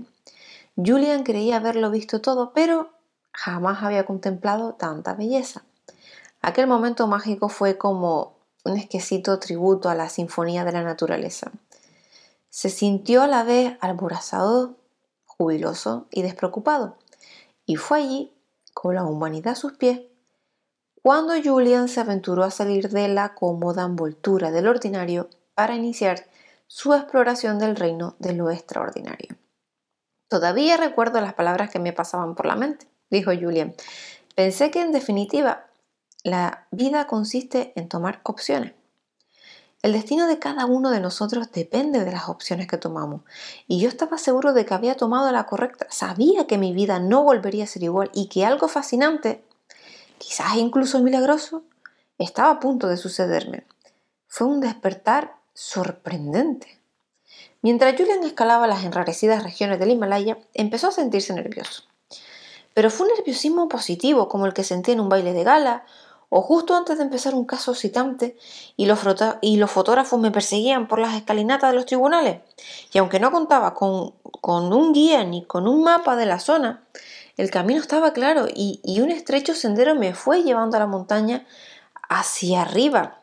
Julian 0.76 1.24
creía 1.24 1.56
haberlo 1.56 1.90
visto 1.90 2.20
todo, 2.20 2.52
pero 2.54 2.90
jamás 3.32 3.82
había 3.82 4.06
contemplado 4.06 4.74
tanta 4.74 5.14
belleza. 5.14 5.62
Aquel 6.40 6.66
momento 6.66 7.06
mágico 7.06 7.48
fue 7.48 7.76
como 7.76 8.34
un 8.64 8.76
exquisito 8.76 9.38
tributo 9.38 9.88
a 9.88 9.94
la 9.94 10.08
sinfonía 10.08 10.64
de 10.64 10.72
la 10.72 10.82
naturaleza. 10.82 11.52
Se 12.48 12.68
sintió 12.68 13.22
a 13.22 13.26
la 13.26 13.44
vez 13.44 13.76
alborazado, 13.80 14.76
jubiloso 15.24 16.06
y 16.10 16.22
despreocupado, 16.22 16.96
y 17.66 17.76
fue 17.76 17.98
allí, 17.98 18.32
con 18.74 18.94
la 18.94 19.04
humanidad 19.04 19.52
a 19.52 19.56
sus 19.56 19.74
pies, 19.74 20.00
cuando 21.02 21.34
Julian 21.42 21.88
se 21.88 22.00
aventuró 22.00 22.44
a 22.44 22.50
salir 22.50 22.88
de 22.90 23.08
la 23.08 23.34
cómoda 23.34 23.82
envoltura 23.82 24.50
del 24.50 24.68
ordinario 24.68 25.28
para 25.54 25.74
iniciar 25.74 26.26
su 26.68 26.94
exploración 26.94 27.58
del 27.58 27.76
reino 27.76 28.14
de 28.18 28.34
lo 28.34 28.50
extraordinario. 28.50 29.36
Todavía 30.28 30.76
recuerdo 30.76 31.20
las 31.20 31.34
palabras 31.34 31.70
que 31.70 31.78
me 31.78 31.92
pasaban 31.92 32.34
por 32.34 32.46
la 32.46 32.56
mente, 32.56 32.86
dijo 33.10 33.32
Julian. 33.32 33.74
Pensé 34.34 34.70
que 34.70 34.80
en 34.80 34.92
definitiva 34.92 35.66
la 36.24 36.66
vida 36.70 37.06
consiste 37.06 37.72
en 37.76 37.88
tomar 37.88 38.20
opciones. 38.24 38.74
El 39.82 39.92
destino 39.92 40.28
de 40.28 40.38
cada 40.38 40.66
uno 40.66 40.90
de 40.90 41.00
nosotros 41.00 41.50
depende 41.50 42.04
de 42.04 42.12
las 42.12 42.28
opciones 42.28 42.68
que 42.68 42.78
tomamos. 42.78 43.22
Y 43.66 43.80
yo 43.80 43.88
estaba 43.88 44.16
seguro 44.16 44.52
de 44.52 44.64
que 44.64 44.74
había 44.74 44.96
tomado 44.96 45.32
la 45.32 45.46
correcta. 45.46 45.86
Sabía 45.90 46.46
que 46.46 46.56
mi 46.56 46.72
vida 46.72 47.00
no 47.00 47.24
volvería 47.24 47.64
a 47.64 47.66
ser 47.66 47.82
igual 47.82 48.08
y 48.14 48.28
que 48.28 48.46
algo 48.46 48.68
fascinante 48.68 49.42
quizás 50.22 50.56
incluso 50.56 51.00
milagroso, 51.00 51.64
estaba 52.16 52.50
a 52.52 52.60
punto 52.60 52.86
de 52.86 52.96
sucederme. 52.96 53.64
Fue 54.28 54.46
un 54.46 54.60
despertar 54.60 55.34
sorprendente. 55.52 56.80
Mientras 57.60 57.96
Julian 57.96 58.22
escalaba 58.22 58.68
las 58.68 58.84
enrarecidas 58.84 59.42
regiones 59.42 59.80
del 59.80 59.90
Himalaya, 59.90 60.38
empezó 60.54 60.88
a 60.88 60.92
sentirse 60.92 61.34
nervioso. 61.34 61.82
Pero 62.72 62.88
fue 62.90 63.06
un 63.06 63.14
nerviosismo 63.14 63.68
positivo, 63.68 64.28
como 64.28 64.46
el 64.46 64.54
que 64.54 64.64
sentí 64.64 64.92
en 64.92 65.00
un 65.00 65.08
baile 65.08 65.32
de 65.32 65.42
gala, 65.42 65.84
o 66.34 66.40
justo 66.40 66.74
antes 66.74 66.96
de 66.96 67.04
empezar 67.04 67.34
un 67.34 67.44
caso 67.44 67.74
citante 67.74 68.38
y 68.78 68.86
los, 68.86 69.00
y 69.42 69.60
fotógrafos 69.64 70.18
me 70.18 70.30
perseguían 70.30 70.88
por 70.88 70.98
las 70.98 71.14
escalinatas 71.14 71.70
de 71.70 71.76
los 71.76 71.84
tribunales. 71.84 72.40
Y 72.90 72.96
aunque 72.96 73.20
no 73.20 73.30
contaba 73.30 73.74
con, 73.74 74.14
con 74.40 74.72
un 74.72 74.94
guía 74.94 75.24
ni 75.24 75.44
con 75.44 75.68
un 75.68 75.84
mapa 75.84 76.16
de 76.16 76.24
la 76.24 76.40
zona, 76.40 76.84
el 77.36 77.50
camino 77.50 77.82
estaba 77.82 78.14
claro 78.14 78.46
y, 78.48 78.80
un 79.02 79.10
estrecho 79.10 79.54
sendero 79.54 79.94
me 79.94 80.14
fue 80.14 80.42
llevando 80.42 80.78
a 80.78 80.80
la 80.80 80.86
montaña 80.86 81.46
hacia 82.08 82.62
arriba, 82.62 83.20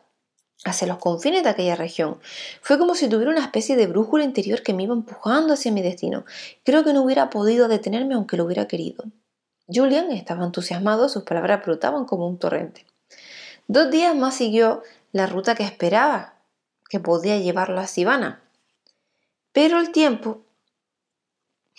hacia 0.64 0.86
los 0.86 0.98
confines 0.98 1.42
de 1.42 1.48
aquella 1.48 1.74
región. 1.74 2.20
Fue 2.62 2.78
como 2.78 2.94
si 2.94 3.08
tuviera 3.08 3.32
una 3.32 3.42
especie 3.42 3.74
de 3.74 3.88
brújula 3.88 4.22
interior 4.22 4.62
que 4.62 4.72
me 4.72 4.84
iba 4.84 4.94
empujando 4.94 5.54
hacia 5.54 5.72
mi 5.72 5.82
destino. 5.82 6.24
Creo 6.62 6.84
que 6.84 6.92
no 6.92 7.02
hubiera 7.02 7.28
podido 7.28 7.66
detenerme 7.66 8.14
aunque 8.14 8.36
lo 8.36 8.44
hubiera 8.44 8.68
querido. 8.68 9.02
Julian 9.66 10.12
estaba 10.12 10.44
entusiasmado, 10.44 11.08
sus 11.08 11.24
palabras 11.24 11.66
brotaban 11.66 12.04
como 12.04 12.28
un 12.28 12.38
torrente. 12.38 12.86
Dos 13.72 13.88
días 13.88 14.16
más 14.16 14.34
siguió 14.34 14.82
la 15.12 15.28
ruta 15.28 15.54
que 15.54 15.62
esperaba, 15.62 16.34
que 16.88 16.98
podía 16.98 17.38
llevarlo 17.38 17.78
a 17.78 17.86
Sivana. 17.86 18.42
Pero 19.52 19.78
el 19.78 19.92
tiempo... 19.92 20.42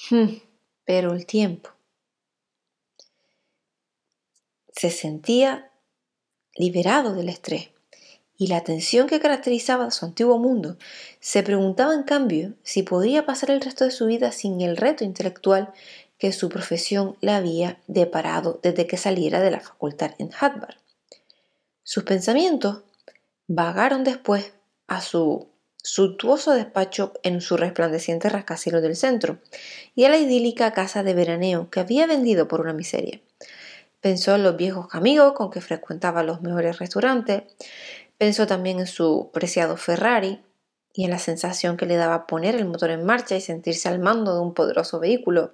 Hmm, 0.09 0.37
pero 0.85 1.11
el 1.11 1.25
tiempo 1.25 1.69
se 4.73 4.89
sentía 4.89 5.69
liberado 6.55 7.13
del 7.13 7.27
estrés 7.27 7.71
y 8.37 8.47
la 8.47 8.63
tensión 8.63 9.07
que 9.07 9.19
caracterizaba 9.19 9.91
su 9.91 10.05
antiguo 10.05 10.37
mundo, 10.37 10.77
se 11.19 11.43
preguntaba 11.43 11.93
en 11.93 12.03
cambio 12.03 12.53
si 12.63 12.83
podría 12.83 13.25
pasar 13.25 13.51
el 13.51 13.59
resto 13.59 13.83
de 13.83 13.91
su 13.91 14.05
vida 14.05 14.31
sin 14.31 14.61
el 14.61 14.77
reto 14.77 15.03
intelectual 15.03 15.73
que 16.17 16.31
su 16.31 16.47
profesión 16.47 17.17
le 17.19 17.33
había 17.33 17.81
deparado 17.87 18.61
desde 18.63 18.87
que 18.87 18.95
saliera 18.95 19.41
de 19.41 19.51
la 19.51 19.59
facultad 19.59 20.11
en 20.19 20.31
Harvard. 20.39 20.77
Sus 21.93 22.05
pensamientos 22.05 22.83
vagaron 23.49 24.05
después 24.05 24.53
a 24.87 25.01
su 25.01 25.49
suntuoso 25.75 26.53
despacho 26.53 27.11
en 27.21 27.41
su 27.41 27.57
resplandeciente 27.57 28.29
rascacielos 28.29 28.81
del 28.81 28.95
centro 28.95 29.39
y 29.93 30.05
a 30.05 30.09
la 30.09 30.17
idílica 30.17 30.71
casa 30.71 31.03
de 31.03 31.13
veraneo 31.13 31.69
que 31.69 31.81
había 31.81 32.07
vendido 32.07 32.47
por 32.47 32.61
una 32.61 32.71
miseria. 32.71 33.19
Pensó 33.99 34.35
en 34.35 34.43
los 34.43 34.55
viejos 34.55 34.87
amigos 34.93 35.33
con 35.33 35.51
que 35.51 35.59
frecuentaba 35.59 36.23
los 36.23 36.41
mejores 36.41 36.79
restaurantes. 36.79 37.43
Pensó 38.17 38.47
también 38.47 38.79
en 38.79 38.87
su 38.87 39.29
preciado 39.33 39.75
Ferrari 39.75 40.41
y 40.93 41.03
en 41.03 41.11
la 41.11 41.19
sensación 41.19 41.75
que 41.75 41.87
le 41.87 41.97
daba 41.97 42.25
poner 42.25 42.55
el 42.55 42.67
motor 42.67 42.91
en 42.91 43.03
marcha 43.03 43.35
y 43.35 43.41
sentirse 43.41 43.89
al 43.89 43.99
mando 43.99 44.33
de 44.33 44.39
un 44.39 44.53
poderoso 44.53 45.01
vehículo. 45.01 45.51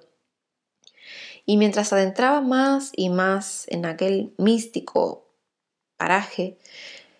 Y 1.44 1.56
mientras 1.56 1.92
adentraba 1.92 2.40
más 2.42 2.92
y 2.94 3.08
más 3.08 3.64
en 3.70 3.86
aquel 3.86 4.34
místico 4.38 5.27
paraje, 5.98 6.56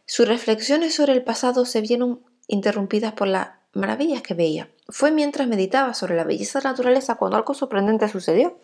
sus 0.07 0.27
reflexiones 0.27 0.95
sobre 0.95 1.13
el 1.13 1.23
pasado 1.23 1.67
se 1.67 1.83
vieron 1.83 2.23
interrumpidas 2.47 3.13
por 3.13 3.29
las 3.29 3.51
maravillas 3.75 4.23
que 4.23 4.33
veía. 4.33 4.71
Fue 4.89 5.11
mientras 5.11 5.47
meditaba 5.47 5.93
sobre 5.93 6.17
la 6.17 6.25
belleza 6.25 6.59
de 6.59 6.65
la 6.65 6.71
naturaleza 6.71 7.17
cuando 7.17 7.37
algo 7.37 7.53
sorprendente 7.53 8.09
sucedió. 8.09 8.59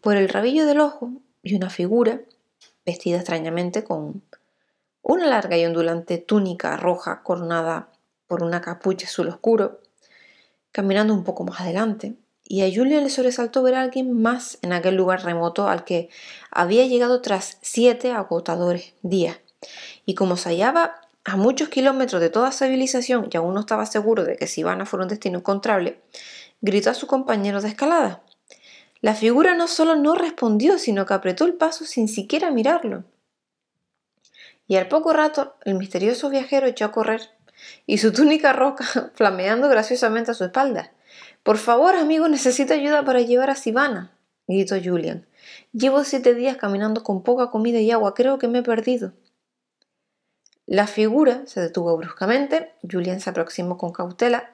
Por 0.00 0.16
el 0.16 0.28
rabillo 0.28 0.66
del 0.66 0.80
ojo 0.80 1.10
y 1.42 1.56
una 1.56 1.70
figura 1.70 2.20
vestida 2.86 3.16
extrañamente 3.16 3.82
con 3.82 4.22
una 5.02 5.26
larga 5.26 5.56
y 5.58 5.64
ondulante 5.64 6.18
túnica 6.18 6.76
roja 6.76 7.22
coronada 7.22 7.88
por 8.26 8.42
una 8.42 8.60
capucha 8.60 9.06
azul 9.06 9.28
oscuro, 9.28 9.80
caminando 10.72 11.12
un 11.14 11.24
poco 11.24 11.44
más 11.44 11.60
adelante, 11.60 12.14
y 12.46 12.62
a 12.62 12.74
Julia 12.74 13.00
le 13.00 13.10
sobresaltó 13.10 13.62
ver 13.62 13.74
a 13.74 13.82
alguien 13.82 14.20
más 14.20 14.58
en 14.62 14.72
aquel 14.72 14.96
lugar 14.96 15.24
remoto 15.24 15.68
al 15.68 15.84
que 15.84 16.10
había 16.50 16.86
llegado 16.86 17.22
tras 17.22 17.58
siete 17.62 18.12
agotadores 18.12 18.94
días, 19.02 19.38
y 20.04 20.14
como 20.14 20.36
se 20.36 20.50
hallaba 20.50 21.00
a 21.24 21.36
muchos 21.36 21.70
kilómetros 21.70 22.20
de 22.20 22.28
toda 22.28 22.52
civilización 22.52 23.28
y 23.32 23.36
aún 23.36 23.54
no 23.54 23.60
estaba 23.60 23.86
seguro 23.86 24.24
de 24.24 24.36
que 24.36 24.46
Sivana 24.46 24.84
fuera 24.84 25.04
un 25.04 25.08
destino 25.08 25.38
encontrable, 25.38 26.02
gritó 26.60 26.90
a 26.90 26.94
su 26.94 27.06
compañero 27.06 27.62
de 27.62 27.68
escalada. 27.68 28.22
La 29.00 29.14
figura 29.14 29.54
no 29.54 29.66
solo 29.66 29.96
no 29.96 30.14
respondió, 30.14 30.78
sino 30.78 31.06
que 31.06 31.14
apretó 31.14 31.44
el 31.44 31.54
paso 31.54 31.84
sin 31.84 32.08
siquiera 32.08 32.50
mirarlo. 32.50 33.04
Y 34.66 34.76
al 34.76 34.88
poco 34.88 35.12
rato 35.12 35.56
el 35.64 35.74
misterioso 35.74 36.30
viajero 36.30 36.66
echó 36.66 36.86
a 36.86 36.92
correr, 36.92 37.30
y 37.86 37.98
su 37.98 38.12
túnica 38.12 38.52
roja 38.52 39.10
flameando 39.14 39.68
graciosamente 39.68 40.30
a 40.30 40.34
su 40.34 40.44
espalda. 40.44 40.92
Por 41.44 41.58
favor, 41.58 41.94
amigo, 41.94 42.26
necesito 42.26 42.72
ayuda 42.72 43.04
para 43.04 43.20
llevar 43.20 43.50
a 43.50 43.54
Sivana, 43.54 44.10
gritó 44.48 44.76
Julian. 44.82 45.26
Llevo 45.74 46.02
siete 46.02 46.34
días 46.34 46.56
caminando 46.56 47.02
con 47.02 47.22
poca 47.22 47.50
comida 47.50 47.80
y 47.80 47.90
agua, 47.90 48.14
creo 48.14 48.38
que 48.38 48.48
me 48.48 48.60
he 48.60 48.62
perdido. 48.62 49.12
La 50.64 50.86
figura 50.86 51.42
se 51.44 51.60
detuvo 51.60 51.94
bruscamente, 51.98 52.72
Julian 52.90 53.20
se 53.20 53.28
aproximó 53.28 53.76
con 53.76 53.92
cautela, 53.92 54.50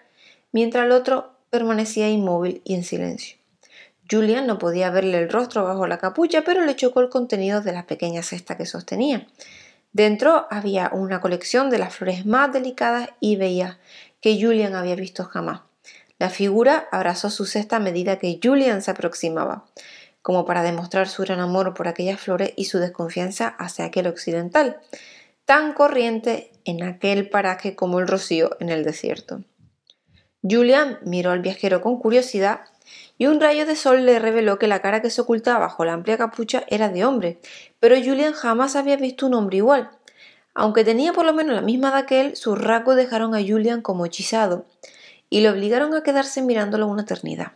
mientras 0.50 0.84
el 0.84 0.90
otro 0.90 1.30
permanecía 1.48 2.10
inmóvil 2.10 2.60
y 2.64 2.74
en 2.74 2.82
silencio. 2.82 3.38
Julian 4.10 4.48
no 4.48 4.58
podía 4.58 4.90
verle 4.90 5.18
el 5.18 5.30
rostro 5.30 5.62
bajo 5.62 5.86
la 5.86 5.98
capucha, 5.98 6.42
pero 6.42 6.66
le 6.66 6.74
chocó 6.74 6.98
el 7.02 7.08
contenido 7.08 7.60
de 7.60 7.72
la 7.72 7.86
pequeña 7.86 8.24
cesta 8.24 8.56
que 8.56 8.66
sostenía. 8.66 9.28
Dentro 9.92 10.48
había 10.50 10.90
una 10.92 11.20
colección 11.20 11.70
de 11.70 11.78
las 11.78 11.94
flores 11.94 12.26
más 12.26 12.52
delicadas 12.52 13.10
y 13.20 13.36
bellas 13.36 13.76
que 14.20 14.42
Julian 14.42 14.74
había 14.74 14.96
visto 14.96 15.22
jamás. 15.22 15.69
La 16.20 16.28
figura 16.28 16.86
abrazó 16.92 17.30
su 17.30 17.46
cesta 17.46 17.76
a 17.76 17.80
medida 17.80 18.18
que 18.18 18.38
Julian 18.42 18.82
se 18.82 18.90
aproximaba, 18.90 19.64
como 20.20 20.44
para 20.44 20.62
demostrar 20.62 21.08
su 21.08 21.22
gran 21.22 21.40
amor 21.40 21.72
por 21.72 21.88
aquellas 21.88 22.20
flores 22.20 22.52
y 22.56 22.66
su 22.66 22.78
desconfianza 22.78 23.48
hacia 23.58 23.86
aquel 23.86 24.06
occidental 24.06 24.80
tan 25.46 25.72
corriente 25.72 26.52
en 26.66 26.82
aquel 26.82 27.30
paraje 27.30 27.74
como 27.74 28.00
el 28.00 28.06
rocío 28.06 28.50
en 28.60 28.68
el 28.68 28.84
desierto. 28.84 29.44
Julian 30.42 30.98
miró 31.06 31.30
al 31.30 31.40
viajero 31.40 31.80
con 31.80 31.98
curiosidad 31.98 32.60
y 33.16 33.26
un 33.26 33.40
rayo 33.40 33.64
de 33.64 33.74
sol 33.74 34.04
le 34.04 34.18
reveló 34.18 34.58
que 34.58 34.68
la 34.68 34.82
cara 34.82 35.00
que 35.00 35.08
se 35.08 35.22
ocultaba 35.22 35.60
bajo 35.60 35.86
la 35.86 35.94
amplia 35.94 36.18
capucha 36.18 36.64
era 36.68 36.90
de 36.90 37.02
hombre, 37.06 37.40
pero 37.78 37.96
Julian 37.96 38.34
jamás 38.34 38.76
había 38.76 38.96
visto 38.96 39.26
un 39.26 39.32
hombre 39.32 39.56
igual. 39.56 39.90
Aunque 40.52 40.84
tenía 40.84 41.14
por 41.14 41.24
lo 41.24 41.32
menos 41.32 41.54
la 41.54 41.62
misma 41.62 41.88
edad 41.88 42.04
que 42.04 42.20
él, 42.20 42.36
sus 42.36 42.60
rasgos 42.60 42.96
dejaron 42.96 43.34
a 43.34 43.40
Julian 43.40 43.80
como 43.80 44.04
hechizado 44.04 44.66
y 45.30 45.40
le 45.40 45.48
obligaron 45.48 45.94
a 45.94 46.02
quedarse 46.02 46.42
mirándolo 46.42 46.86
una 46.86 47.02
eternidad. 47.02 47.52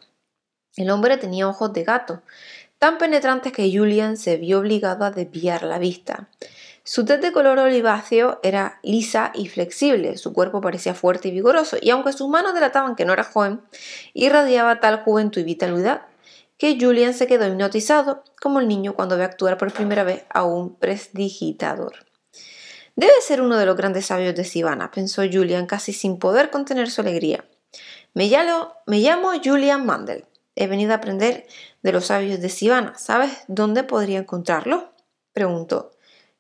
El 0.77 0.91
hombre 0.91 1.19
tenía 1.19 1.49
ojos 1.49 1.73
de 1.73 1.85
gato, 1.85 2.23
tan 2.79 2.99
penetrantes 2.99 3.53
que 3.53 3.71
Julian 3.71 4.17
se 4.17 4.37
vio 4.37 4.61
obligado 4.61 5.05
a 5.05 5.11
desviar 5.11 5.63
la 5.65 5.79
vista. 5.79 6.29
Su 6.83 7.05
tez 7.05 7.21
de 7.21 7.33
color 7.33 7.59
oliváceo 7.59 8.41
era 8.43 8.79
lisa 8.83 9.33
y 9.35 9.49
flexible, 9.49 10.19
su 10.19 10.33
cuerpo 10.33 10.61
parecía 10.61 10.95
fuerte 10.95 11.29
y 11.29 11.31
vigoroso, 11.31 11.77
y 11.81 11.91
aunque 11.91 12.13
sus 12.13 12.29
manos 12.29 12.55
delataban 12.55 12.95
que 12.95 13.05
no 13.05 13.13
era 13.13 13.25
joven, 13.25 13.63
irradiaba 14.13 14.81
tal 14.81 15.03
juventud 15.03 15.41
y 15.41 15.45
vitalidad 15.45 16.03
que 16.59 16.79
Julian 16.81 17.15
se 17.15 17.27
quedó 17.27 17.47
hipnotizado 17.47 18.23
como 18.41 18.61
el 18.61 18.69
niño 18.69 18.95
cuando 18.95 19.17
ve 19.17 19.25
actuar 19.25 19.59
por 19.59 19.73
primera 19.73 20.05
vez 20.05 20.25
a 20.29 20.45
un 20.45 20.77
presdigitador. 20.77 21.95
Debe 22.97 23.15
ser 23.23 23.41
uno 23.41 23.57
de 23.57 23.67
los 23.67 23.77
grandes 23.77 24.07
sabios 24.07 24.35
de 24.35 24.45
Sivana, 24.45 24.91
pensó 24.91 25.23
Julian 25.23 25.67
casi 25.67 25.93
sin 25.93 26.19
poder 26.19 26.51
contener 26.51 26.91
su 26.91 27.01
alegría. 27.01 27.45
Me 28.15 28.29
llamo, 28.29 29.33
Julian 29.45 29.85
Mandel. 29.85 30.25
He 30.55 30.69
venido 30.69 30.93
a 30.93 30.97
aprender 30.99 31.49
de 31.83 31.91
los 31.91 32.07
sabios 32.07 32.41
de 32.41 32.49
Sivana. 32.49 32.97
¿Sabes 32.97 33.33
dónde 33.49 33.83
podría 33.83 34.21
encontrarlo? 34.21 34.93
preguntó. 35.33 35.91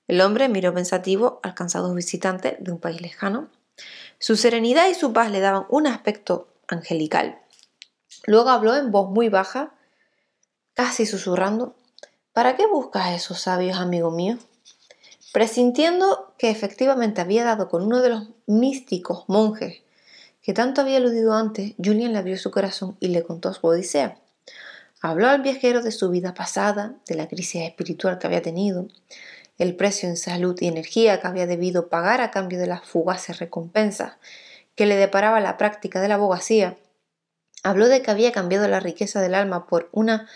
El 0.07 0.21
hombre 0.21 0.49
miró 0.49 0.73
pensativo 0.73 1.41
al 1.43 1.57
cansado 1.57 1.93
visitante 1.93 2.57
de 2.61 2.71
un 2.71 2.79
país 2.79 3.01
lejano. 3.01 3.49
Su 4.21 4.37
serenidad 4.37 4.87
y 4.89 4.95
su 4.95 5.13
paz 5.13 5.33
le 5.33 5.41
daban 5.41 5.67
un 5.69 5.89
aspecto 5.89 6.47
angelical. 6.69 7.41
Luego 8.25 8.51
habló 8.51 8.77
en 8.77 8.93
voz 8.93 9.11
muy 9.11 9.29
baja, 9.29 9.75
casi 10.75 11.07
susurrando. 11.07 11.75
¿Para 12.33 12.55
qué 12.55 12.69
buscas 12.69 13.07
a 13.07 13.15
esos 13.17 13.41
sabios, 13.41 13.79
amigo 13.79 14.13
mío? 14.13 14.39
Presintiendo 15.33 16.35
que 16.39 16.51
efectivamente 16.51 17.21
había 17.21 17.43
dado 17.43 17.69
con 17.69 17.83
uno 17.83 18.01
de 18.01 18.11
los 18.11 18.29
místicos 18.47 19.25
monjes 19.27 19.84
que 20.45 20.53
tanto 20.53 20.83
había 20.83 20.99
aludido 20.99 21.33
antes, 21.33 21.73
Julian 21.83 22.13
le 22.13 22.19
abrió 22.19 22.37
su 22.37 22.51
corazón 22.51 22.99
y 23.01 23.09
le 23.09 23.23
contó 23.23 23.55
su 23.55 23.67
odisea. 23.67 24.19
Habló 25.01 25.29
al 25.29 25.41
viajero 25.41 25.83
de 25.83 25.91
su 25.91 26.11
vida 26.11 26.35
pasada, 26.35 26.97
de 27.09 27.15
la 27.15 27.29
crisis 27.29 27.63
espiritual 27.63 28.19
que 28.19 28.27
había 28.27 28.43
tenido, 28.43 28.87
el 29.57 29.75
precio 29.75 30.07
en 30.07 30.19
salud 30.19 30.55
y 30.61 30.67
energía 30.67 31.19
que 31.19 31.27
había 31.27 31.47
debido 31.47 31.89
pagar 31.89 32.21
a 32.21 32.31
cambio 32.31 32.59
de 32.59 32.67
las 32.67 32.85
fugaces 32.85 33.39
recompensas 33.39 34.17
que 34.75 34.85
le 34.85 34.97
deparaba 34.97 35.41
la 35.41 35.57
práctica 35.57 36.03
de 36.03 36.09
la 36.09 36.17
abogacía, 36.17 36.77
habló 37.63 37.89
de 37.89 38.03
que 38.03 38.11
había 38.11 38.33
cambiado 38.33 38.69
la 38.69 38.81
riqueza 38.81 39.23
del 39.23 39.35
alma 39.35 39.67
por 39.67 39.89
una 39.93 40.29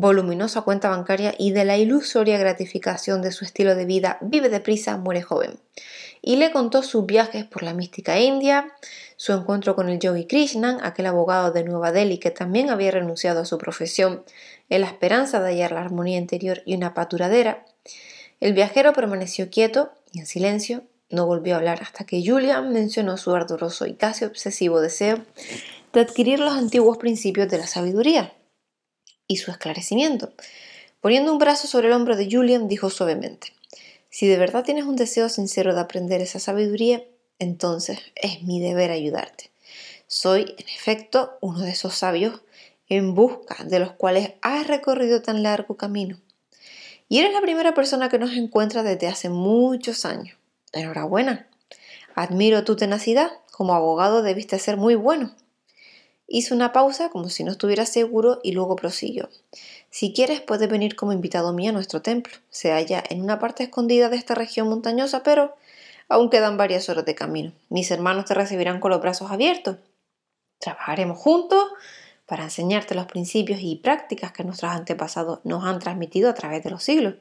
voluminosa 0.00 0.60
cuenta 0.60 0.90
bancaria 0.90 1.34
y 1.38 1.52
de 1.52 1.64
la 1.64 1.78
ilusoria 1.78 2.36
gratificación 2.36 3.22
de 3.22 3.32
su 3.32 3.46
estilo 3.46 3.74
de 3.74 3.86
vida 3.86 4.18
vive 4.20 4.50
deprisa, 4.50 4.98
muere 4.98 5.22
joven. 5.22 5.58
Y 6.20 6.36
le 6.36 6.52
contó 6.52 6.82
sus 6.82 7.06
viajes 7.06 7.46
por 7.46 7.62
la 7.62 7.72
mística 7.72 8.20
India, 8.20 8.74
su 9.16 9.32
encuentro 9.32 9.74
con 9.74 9.88
el 9.88 9.98
yogi 9.98 10.26
Krishnan, 10.26 10.80
aquel 10.82 11.06
abogado 11.06 11.50
de 11.50 11.64
Nueva 11.64 11.92
Delhi 11.92 12.18
que 12.18 12.30
también 12.30 12.68
había 12.68 12.90
renunciado 12.90 13.40
a 13.40 13.44
su 13.46 13.56
profesión 13.56 14.22
en 14.68 14.82
la 14.82 14.88
esperanza 14.88 15.40
de 15.40 15.50
hallar 15.50 15.72
la 15.72 15.80
armonía 15.80 16.18
interior 16.18 16.62
y 16.66 16.74
una 16.74 16.92
paturadera, 16.92 17.64
el 18.40 18.52
viajero 18.52 18.92
permaneció 18.92 19.48
quieto 19.48 19.92
y 20.12 20.18
en 20.18 20.26
silencio, 20.26 20.82
no 21.08 21.24
volvió 21.24 21.54
a 21.54 21.58
hablar 21.58 21.80
hasta 21.80 22.04
que 22.04 22.22
Julian 22.22 22.70
mencionó 22.70 23.16
su 23.16 23.34
ardoroso 23.34 23.86
y 23.86 23.94
casi 23.94 24.26
obsesivo 24.26 24.80
deseo 24.80 25.20
de 25.94 26.00
adquirir 26.00 26.40
los 26.40 26.52
antiguos 26.52 26.98
principios 26.98 27.48
de 27.48 27.58
la 27.58 27.66
sabiduría 27.66 28.34
y 29.28 29.36
su 29.36 29.50
esclarecimiento. 29.50 30.32
Poniendo 31.00 31.32
un 31.32 31.38
brazo 31.38 31.66
sobre 31.66 31.88
el 31.88 31.94
hombro 31.94 32.16
de 32.16 32.28
Julian, 32.30 32.68
dijo 32.68 32.90
suavemente, 32.90 33.52
si 34.10 34.26
de 34.26 34.38
verdad 34.38 34.64
tienes 34.64 34.84
un 34.84 34.96
deseo 34.96 35.28
sincero 35.28 35.74
de 35.74 35.80
aprender 35.80 36.20
esa 36.20 36.40
sabiduría, 36.40 37.04
entonces 37.38 37.98
es 38.14 38.42
mi 38.42 38.60
deber 38.60 38.90
ayudarte. 38.90 39.50
Soy, 40.06 40.54
en 40.56 40.68
efecto, 40.68 41.36
uno 41.40 41.60
de 41.60 41.70
esos 41.70 41.94
sabios 41.94 42.40
en 42.88 43.14
busca 43.14 43.64
de 43.64 43.78
los 43.78 43.92
cuales 43.92 44.32
has 44.42 44.66
recorrido 44.66 45.22
tan 45.22 45.42
largo 45.42 45.76
camino. 45.76 46.18
Y 47.08 47.18
eres 47.18 47.32
la 47.32 47.40
primera 47.40 47.74
persona 47.74 48.08
que 48.08 48.18
nos 48.18 48.32
encuentra 48.32 48.82
desde 48.82 49.06
hace 49.06 49.28
muchos 49.28 50.04
años. 50.04 50.36
Enhorabuena. 50.72 51.48
Admiro 52.14 52.64
tu 52.64 52.76
tenacidad. 52.76 53.30
Como 53.52 53.74
abogado 53.74 54.22
debiste 54.22 54.58
ser 54.58 54.76
muy 54.76 54.94
bueno. 54.94 55.34
Hizo 56.28 56.54
una 56.54 56.72
pausa 56.72 57.08
como 57.10 57.28
si 57.28 57.44
no 57.44 57.52
estuviera 57.52 57.86
seguro 57.86 58.40
y 58.42 58.52
luego 58.52 58.74
prosiguió. 58.74 59.28
Si 59.90 60.12
quieres 60.12 60.40
puedes 60.40 60.68
venir 60.68 60.96
como 60.96 61.12
invitado 61.12 61.52
mío 61.52 61.70
a 61.70 61.72
nuestro 61.72 62.02
templo. 62.02 62.34
Se 62.50 62.72
halla 62.72 63.02
en 63.08 63.22
una 63.22 63.38
parte 63.38 63.62
escondida 63.62 64.08
de 64.08 64.16
esta 64.16 64.34
región 64.34 64.68
montañosa, 64.68 65.22
pero 65.22 65.54
aún 66.08 66.28
quedan 66.28 66.56
varias 66.56 66.88
horas 66.88 67.04
de 67.04 67.14
camino. 67.14 67.52
Mis 67.68 67.90
hermanos 67.90 68.24
te 68.24 68.34
recibirán 68.34 68.80
con 68.80 68.90
los 68.90 69.00
brazos 69.00 69.30
abiertos. 69.30 69.76
Trabajaremos 70.58 71.18
juntos 71.18 71.64
para 72.26 72.44
enseñarte 72.44 72.96
los 72.96 73.06
principios 73.06 73.60
y 73.62 73.76
prácticas 73.76 74.32
que 74.32 74.42
nuestros 74.42 74.72
antepasados 74.72 75.38
nos 75.44 75.64
han 75.64 75.78
transmitido 75.78 76.28
a 76.28 76.34
través 76.34 76.64
de 76.64 76.70
los 76.70 76.82
siglos. 76.82 77.14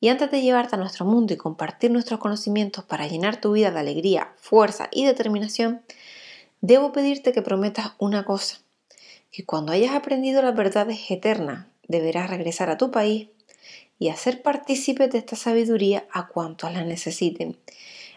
Y 0.00 0.08
antes 0.08 0.30
de 0.30 0.42
llevarte 0.42 0.76
a 0.76 0.78
nuestro 0.78 1.04
mundo 1.04 1.34
y 1.34 1.36
compartir 1.36 1.90
nuestros 1.90 2.20
conocimientos 2.20 2.84
para 2.84 3.06
llenar 3.06 3.40
tu 3.40 3.52
vida 3.52 3.70
de 3.70 3.80
alegría, 3.80 4.32
fuerza 4.36 4.88
y 4.92 5.04
determinación, 5.04 5.82
debo 6.60 6.92
pedirte 6.92 7.32
que 7.32 7.42
prometas 7.42 7.92
una 7.98 8.24
cosa, 8.24 8.58
que 9.30 9.44
cuando 9.44 9.72
hayas 9.72 9.94
aprendido 9.94 10.42
las 10.42 10.56
verdades 10.56 11.10
eternas, 11.10 11.66
deberás 11.86 12.30
regresar 12.30 12.70
a 12.70 12.78
tu 12.78 12.90
país 12.90 13.28
y 13.98 14.08
hacer 14.08 14.42
partícipe 14.42 15.08
de 15.08 15.18
esta 15.18 15.36
sabiduría 15.36 16.06
a 16.12 16.28
cuantos 16.28 16.72
la 16.72 16.84
necesiten. 16.84 17.56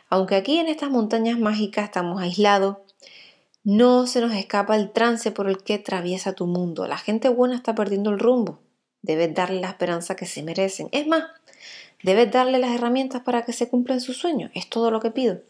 Aunque 0.09 0.35
aquí 0.35 0.57
en 0.57 0.67
estas 0.67 0.89
montañas 0.89 1.39
mágicas 1.39 1.85
estamos 1.85 2.21
aislados, 2.21 2.77
no 3.63 4.07
se 4.07 4.21
nos 4.21 4.33
escapa 4.33 4.75
el 4.75 4.91
trance 4.91 5.31
por 5.31 5.47
el 5.47 5.63
que 5.63 5.75
atraviesa 5.75 6.33
tu 6.33 6.47
mundo. 6.47 6.87
La 6.87 6.97
gente 6.97 7.29
buena 7.29 7.55
está 7.55 7.75
perdiendo 7.75 8.09
el 8.09 8.19
rumbo. 8.19 8.59
Debes 9.03 9.33
darle 9.33 9.61
la 9.61 9.69
esperanza 9.69 10.15
que 10.15 10.25
se 10.25 10.43
merecen. 10.43 10.89
Es 10.91 11.07
más, 11.07 11.25
debes 12.03 12.31
darle 12.31 12.59
las 12.59 12.71
herramientas 12.71 13.21
para 13.21 13.43
que 13.43 13.53
se 13.53 13.69
cumplan 13.69 14.01
sus 14.01 14.17
sueños. 14.17 14.51
Es 14.53 14.67
todo 14.67 14.91
lo 14.91 14.99
que 14.99 15.11
pido. 15.11 15.41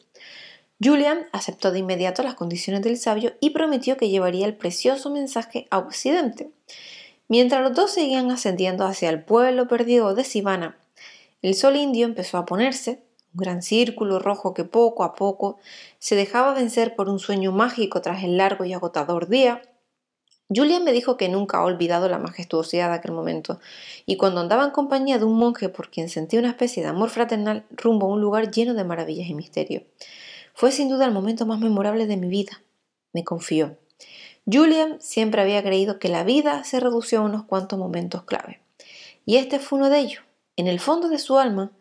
Julian 0.83 1.27
aceptó 1.31 1.71
de 1.71 1.79
inmediato 1.79 2.23
las 2.23 2.33
condiciones 2.33 2.81
del 2.81 2.97
sabio 2.97 3.33
y 3.39 3.51
prometió 3.51 3.97
que 3.97 4.09
llevaría 4.09 4.47
el 4.47 4.55
precioso 4.55 5.11
mensaje 5.11 5.67
a 5.69 5.77
Occidente. 5.77 6.49
Mientras 7.27 7.61
los 7.61 7.75
dos 7.75 7.91
seguían 7.91 8.31
ascendiendo 8.31 8.85
hacia 8.85 9.09
el 9.09 9.23
pueblo 9.23 9.67
perdido 9.67 10.15
de 10.15 10.23
Sivana, 10.23 10.77
el 11.43 11.53
sol 11.53 11.75
indio 11.75 12.05
empezó 12.05 12.37
a 12.37 12.45
ponerse, 12.45 13.03
un 13.33 13.41
gran 13.41 13.61
círculo 13.61 14.19
rojo 14.19 14.53
que 14.53 14.63
poco 14.63 15.03
a 15.03 15.13
poco 15.13 15.59
se 15.99 16.15
dejaba 16.15 16.53
vencer 16.53 16.95
por 16.95 17.09
un 17.09 17.19
sueño 17.19 17.51
mágico 17.51 18.01
tras 18.01 18.23
el 18.23 18.37
largo 18.37 18.65
y 18.65 18.73
agotador 18.73 19.27
día. 19.27 19.61
Julian 20.53 20.83
me 20.83 20.91
dijo 20.91 21.15
que 21.15 21.29
nunca 21.29 21.59
ha 21.59 21.63
olvidado 21.63 22.09
la 22.09 22.17
majestuosidad 22.17 22.89
de 22.89 22.95
aquel 22.95 23.13
momento, 23.13 23.59
y 24.05 24.17
cuando 24.17 24.41
andaba 24.41 24.65
en 24.65 24.71
compañía 24.71 25.17
de 25.17 25.25
un 25.25 25.37
monje 25.37 25.69
por 25.69 25.89
quien 25.89 26.09
sentía 26.09 26.39
una 26.39 26.49
especie 26.49 26.83
de 26.83 26.89
amor 26.89 27.09
fraternal 27.09 27.63
rumbo 27.69 28.07
a 28.07 28.09
un 28.09 28.19
lugar 28.19 28.51
lleno 28.51 28.73
de 28.73 28.83
maravillas 28.83 29.29
y 29.29 29.33
misterio. 29.33 29.83
Fue 30.61 30.71
sin 30.71 30.89
duda 30.89 31.05
el 31.05 31.11
momento 31.11 31.47
más 31.47 31.59
memorable 31.59 32.05
de 32.05 32.17
mi 32.17 32.27
vida. 32.27 32.61
Me 33.13 33.23
confió. 33.23 33.79
Julian 34.45 35.01
siempre 35.01 35.41
había 35.41 35.63
creído 35.63 35.97
que 35.97 36.07
la 36.07 36.23
vida 36.23 36.63
se 36.65 36.79
redució 36.79 37.17
a 37.17 37.23
unos 37.23 37.45
cuantos 37.45 37.79
momentos 37.79 38.25
clave. 38.25 38.61
Y 39.25 39.37
este 39.37 39.57
fue 39.57 39.79
uno 39.79 39.89
de 39.89 39.97
ellos. 39.97 40.21
En 40.57 40.67
el 40.67 40.79
fondo 40.79 41.09
de 41.09 41.17
su 41.17 41.39
alma, 41.39 41.71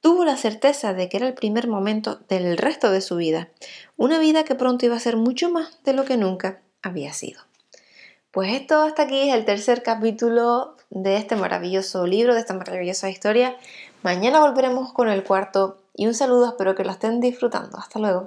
tuvo 0.00 0.24
la 0.24 0.36
certeza 0.36 0.94
de 0.94 1.08
que 1.08 1.16
era 1.16 1.26
el 1.26 1.34
primer 1.34 1.66
momento 1.66 2.20
del 2.28 2.56
resto 2.56 2.92
de 2.92 3.00
su 3.00 3.16
vida, 3.16 3.48
una 3.96 4.20
vida 4.20 4.44
que 4.44 4.54
pronto 4.54 4.86
iba 4.86 4.94
a 4.94 5.00
ser 5.00 5.16
mucho 5.16 5.50
más 5.50 5.82
de 5.82 5.92
lo 5.92 6.04
que 6.04 6.16
nunca 6.16 6.60
había 6.82 7.12
sido. 7.12 7.40
Pues 8.30 8.54
esto 8.54 8.80
hasta 8.82 9.02
aquí 9.02 9.28
es 9.28 9.34
el 9.34 9.44
tercer 9.44 9.82
capítulo 9.82 10.76
de 10.90 11.16
este 11.16 11.34
maravilloso 11.34 12.06
libro, 12.06 12.34
de 12.34 12.40
esta 12.42 12.54
maravillosa 12.54 13.10
historia. 13.10 13.56
Mañana 14.04 14.38
volveremos 14.38 14.92
con 14.92 15.08
el 15.08 15.24
cuarto 15.24 15.79
y 15.94 16.06
un 16.06 16.14
saludo, 16.14 16.48
espero 16.48 16.74
que 16.74 16.84
lo 16.84 16.90
estén 16.90 17.20
disfrutando. 17.20 17.78
Hasta 17.78 17.98
luego. 17.98 18.26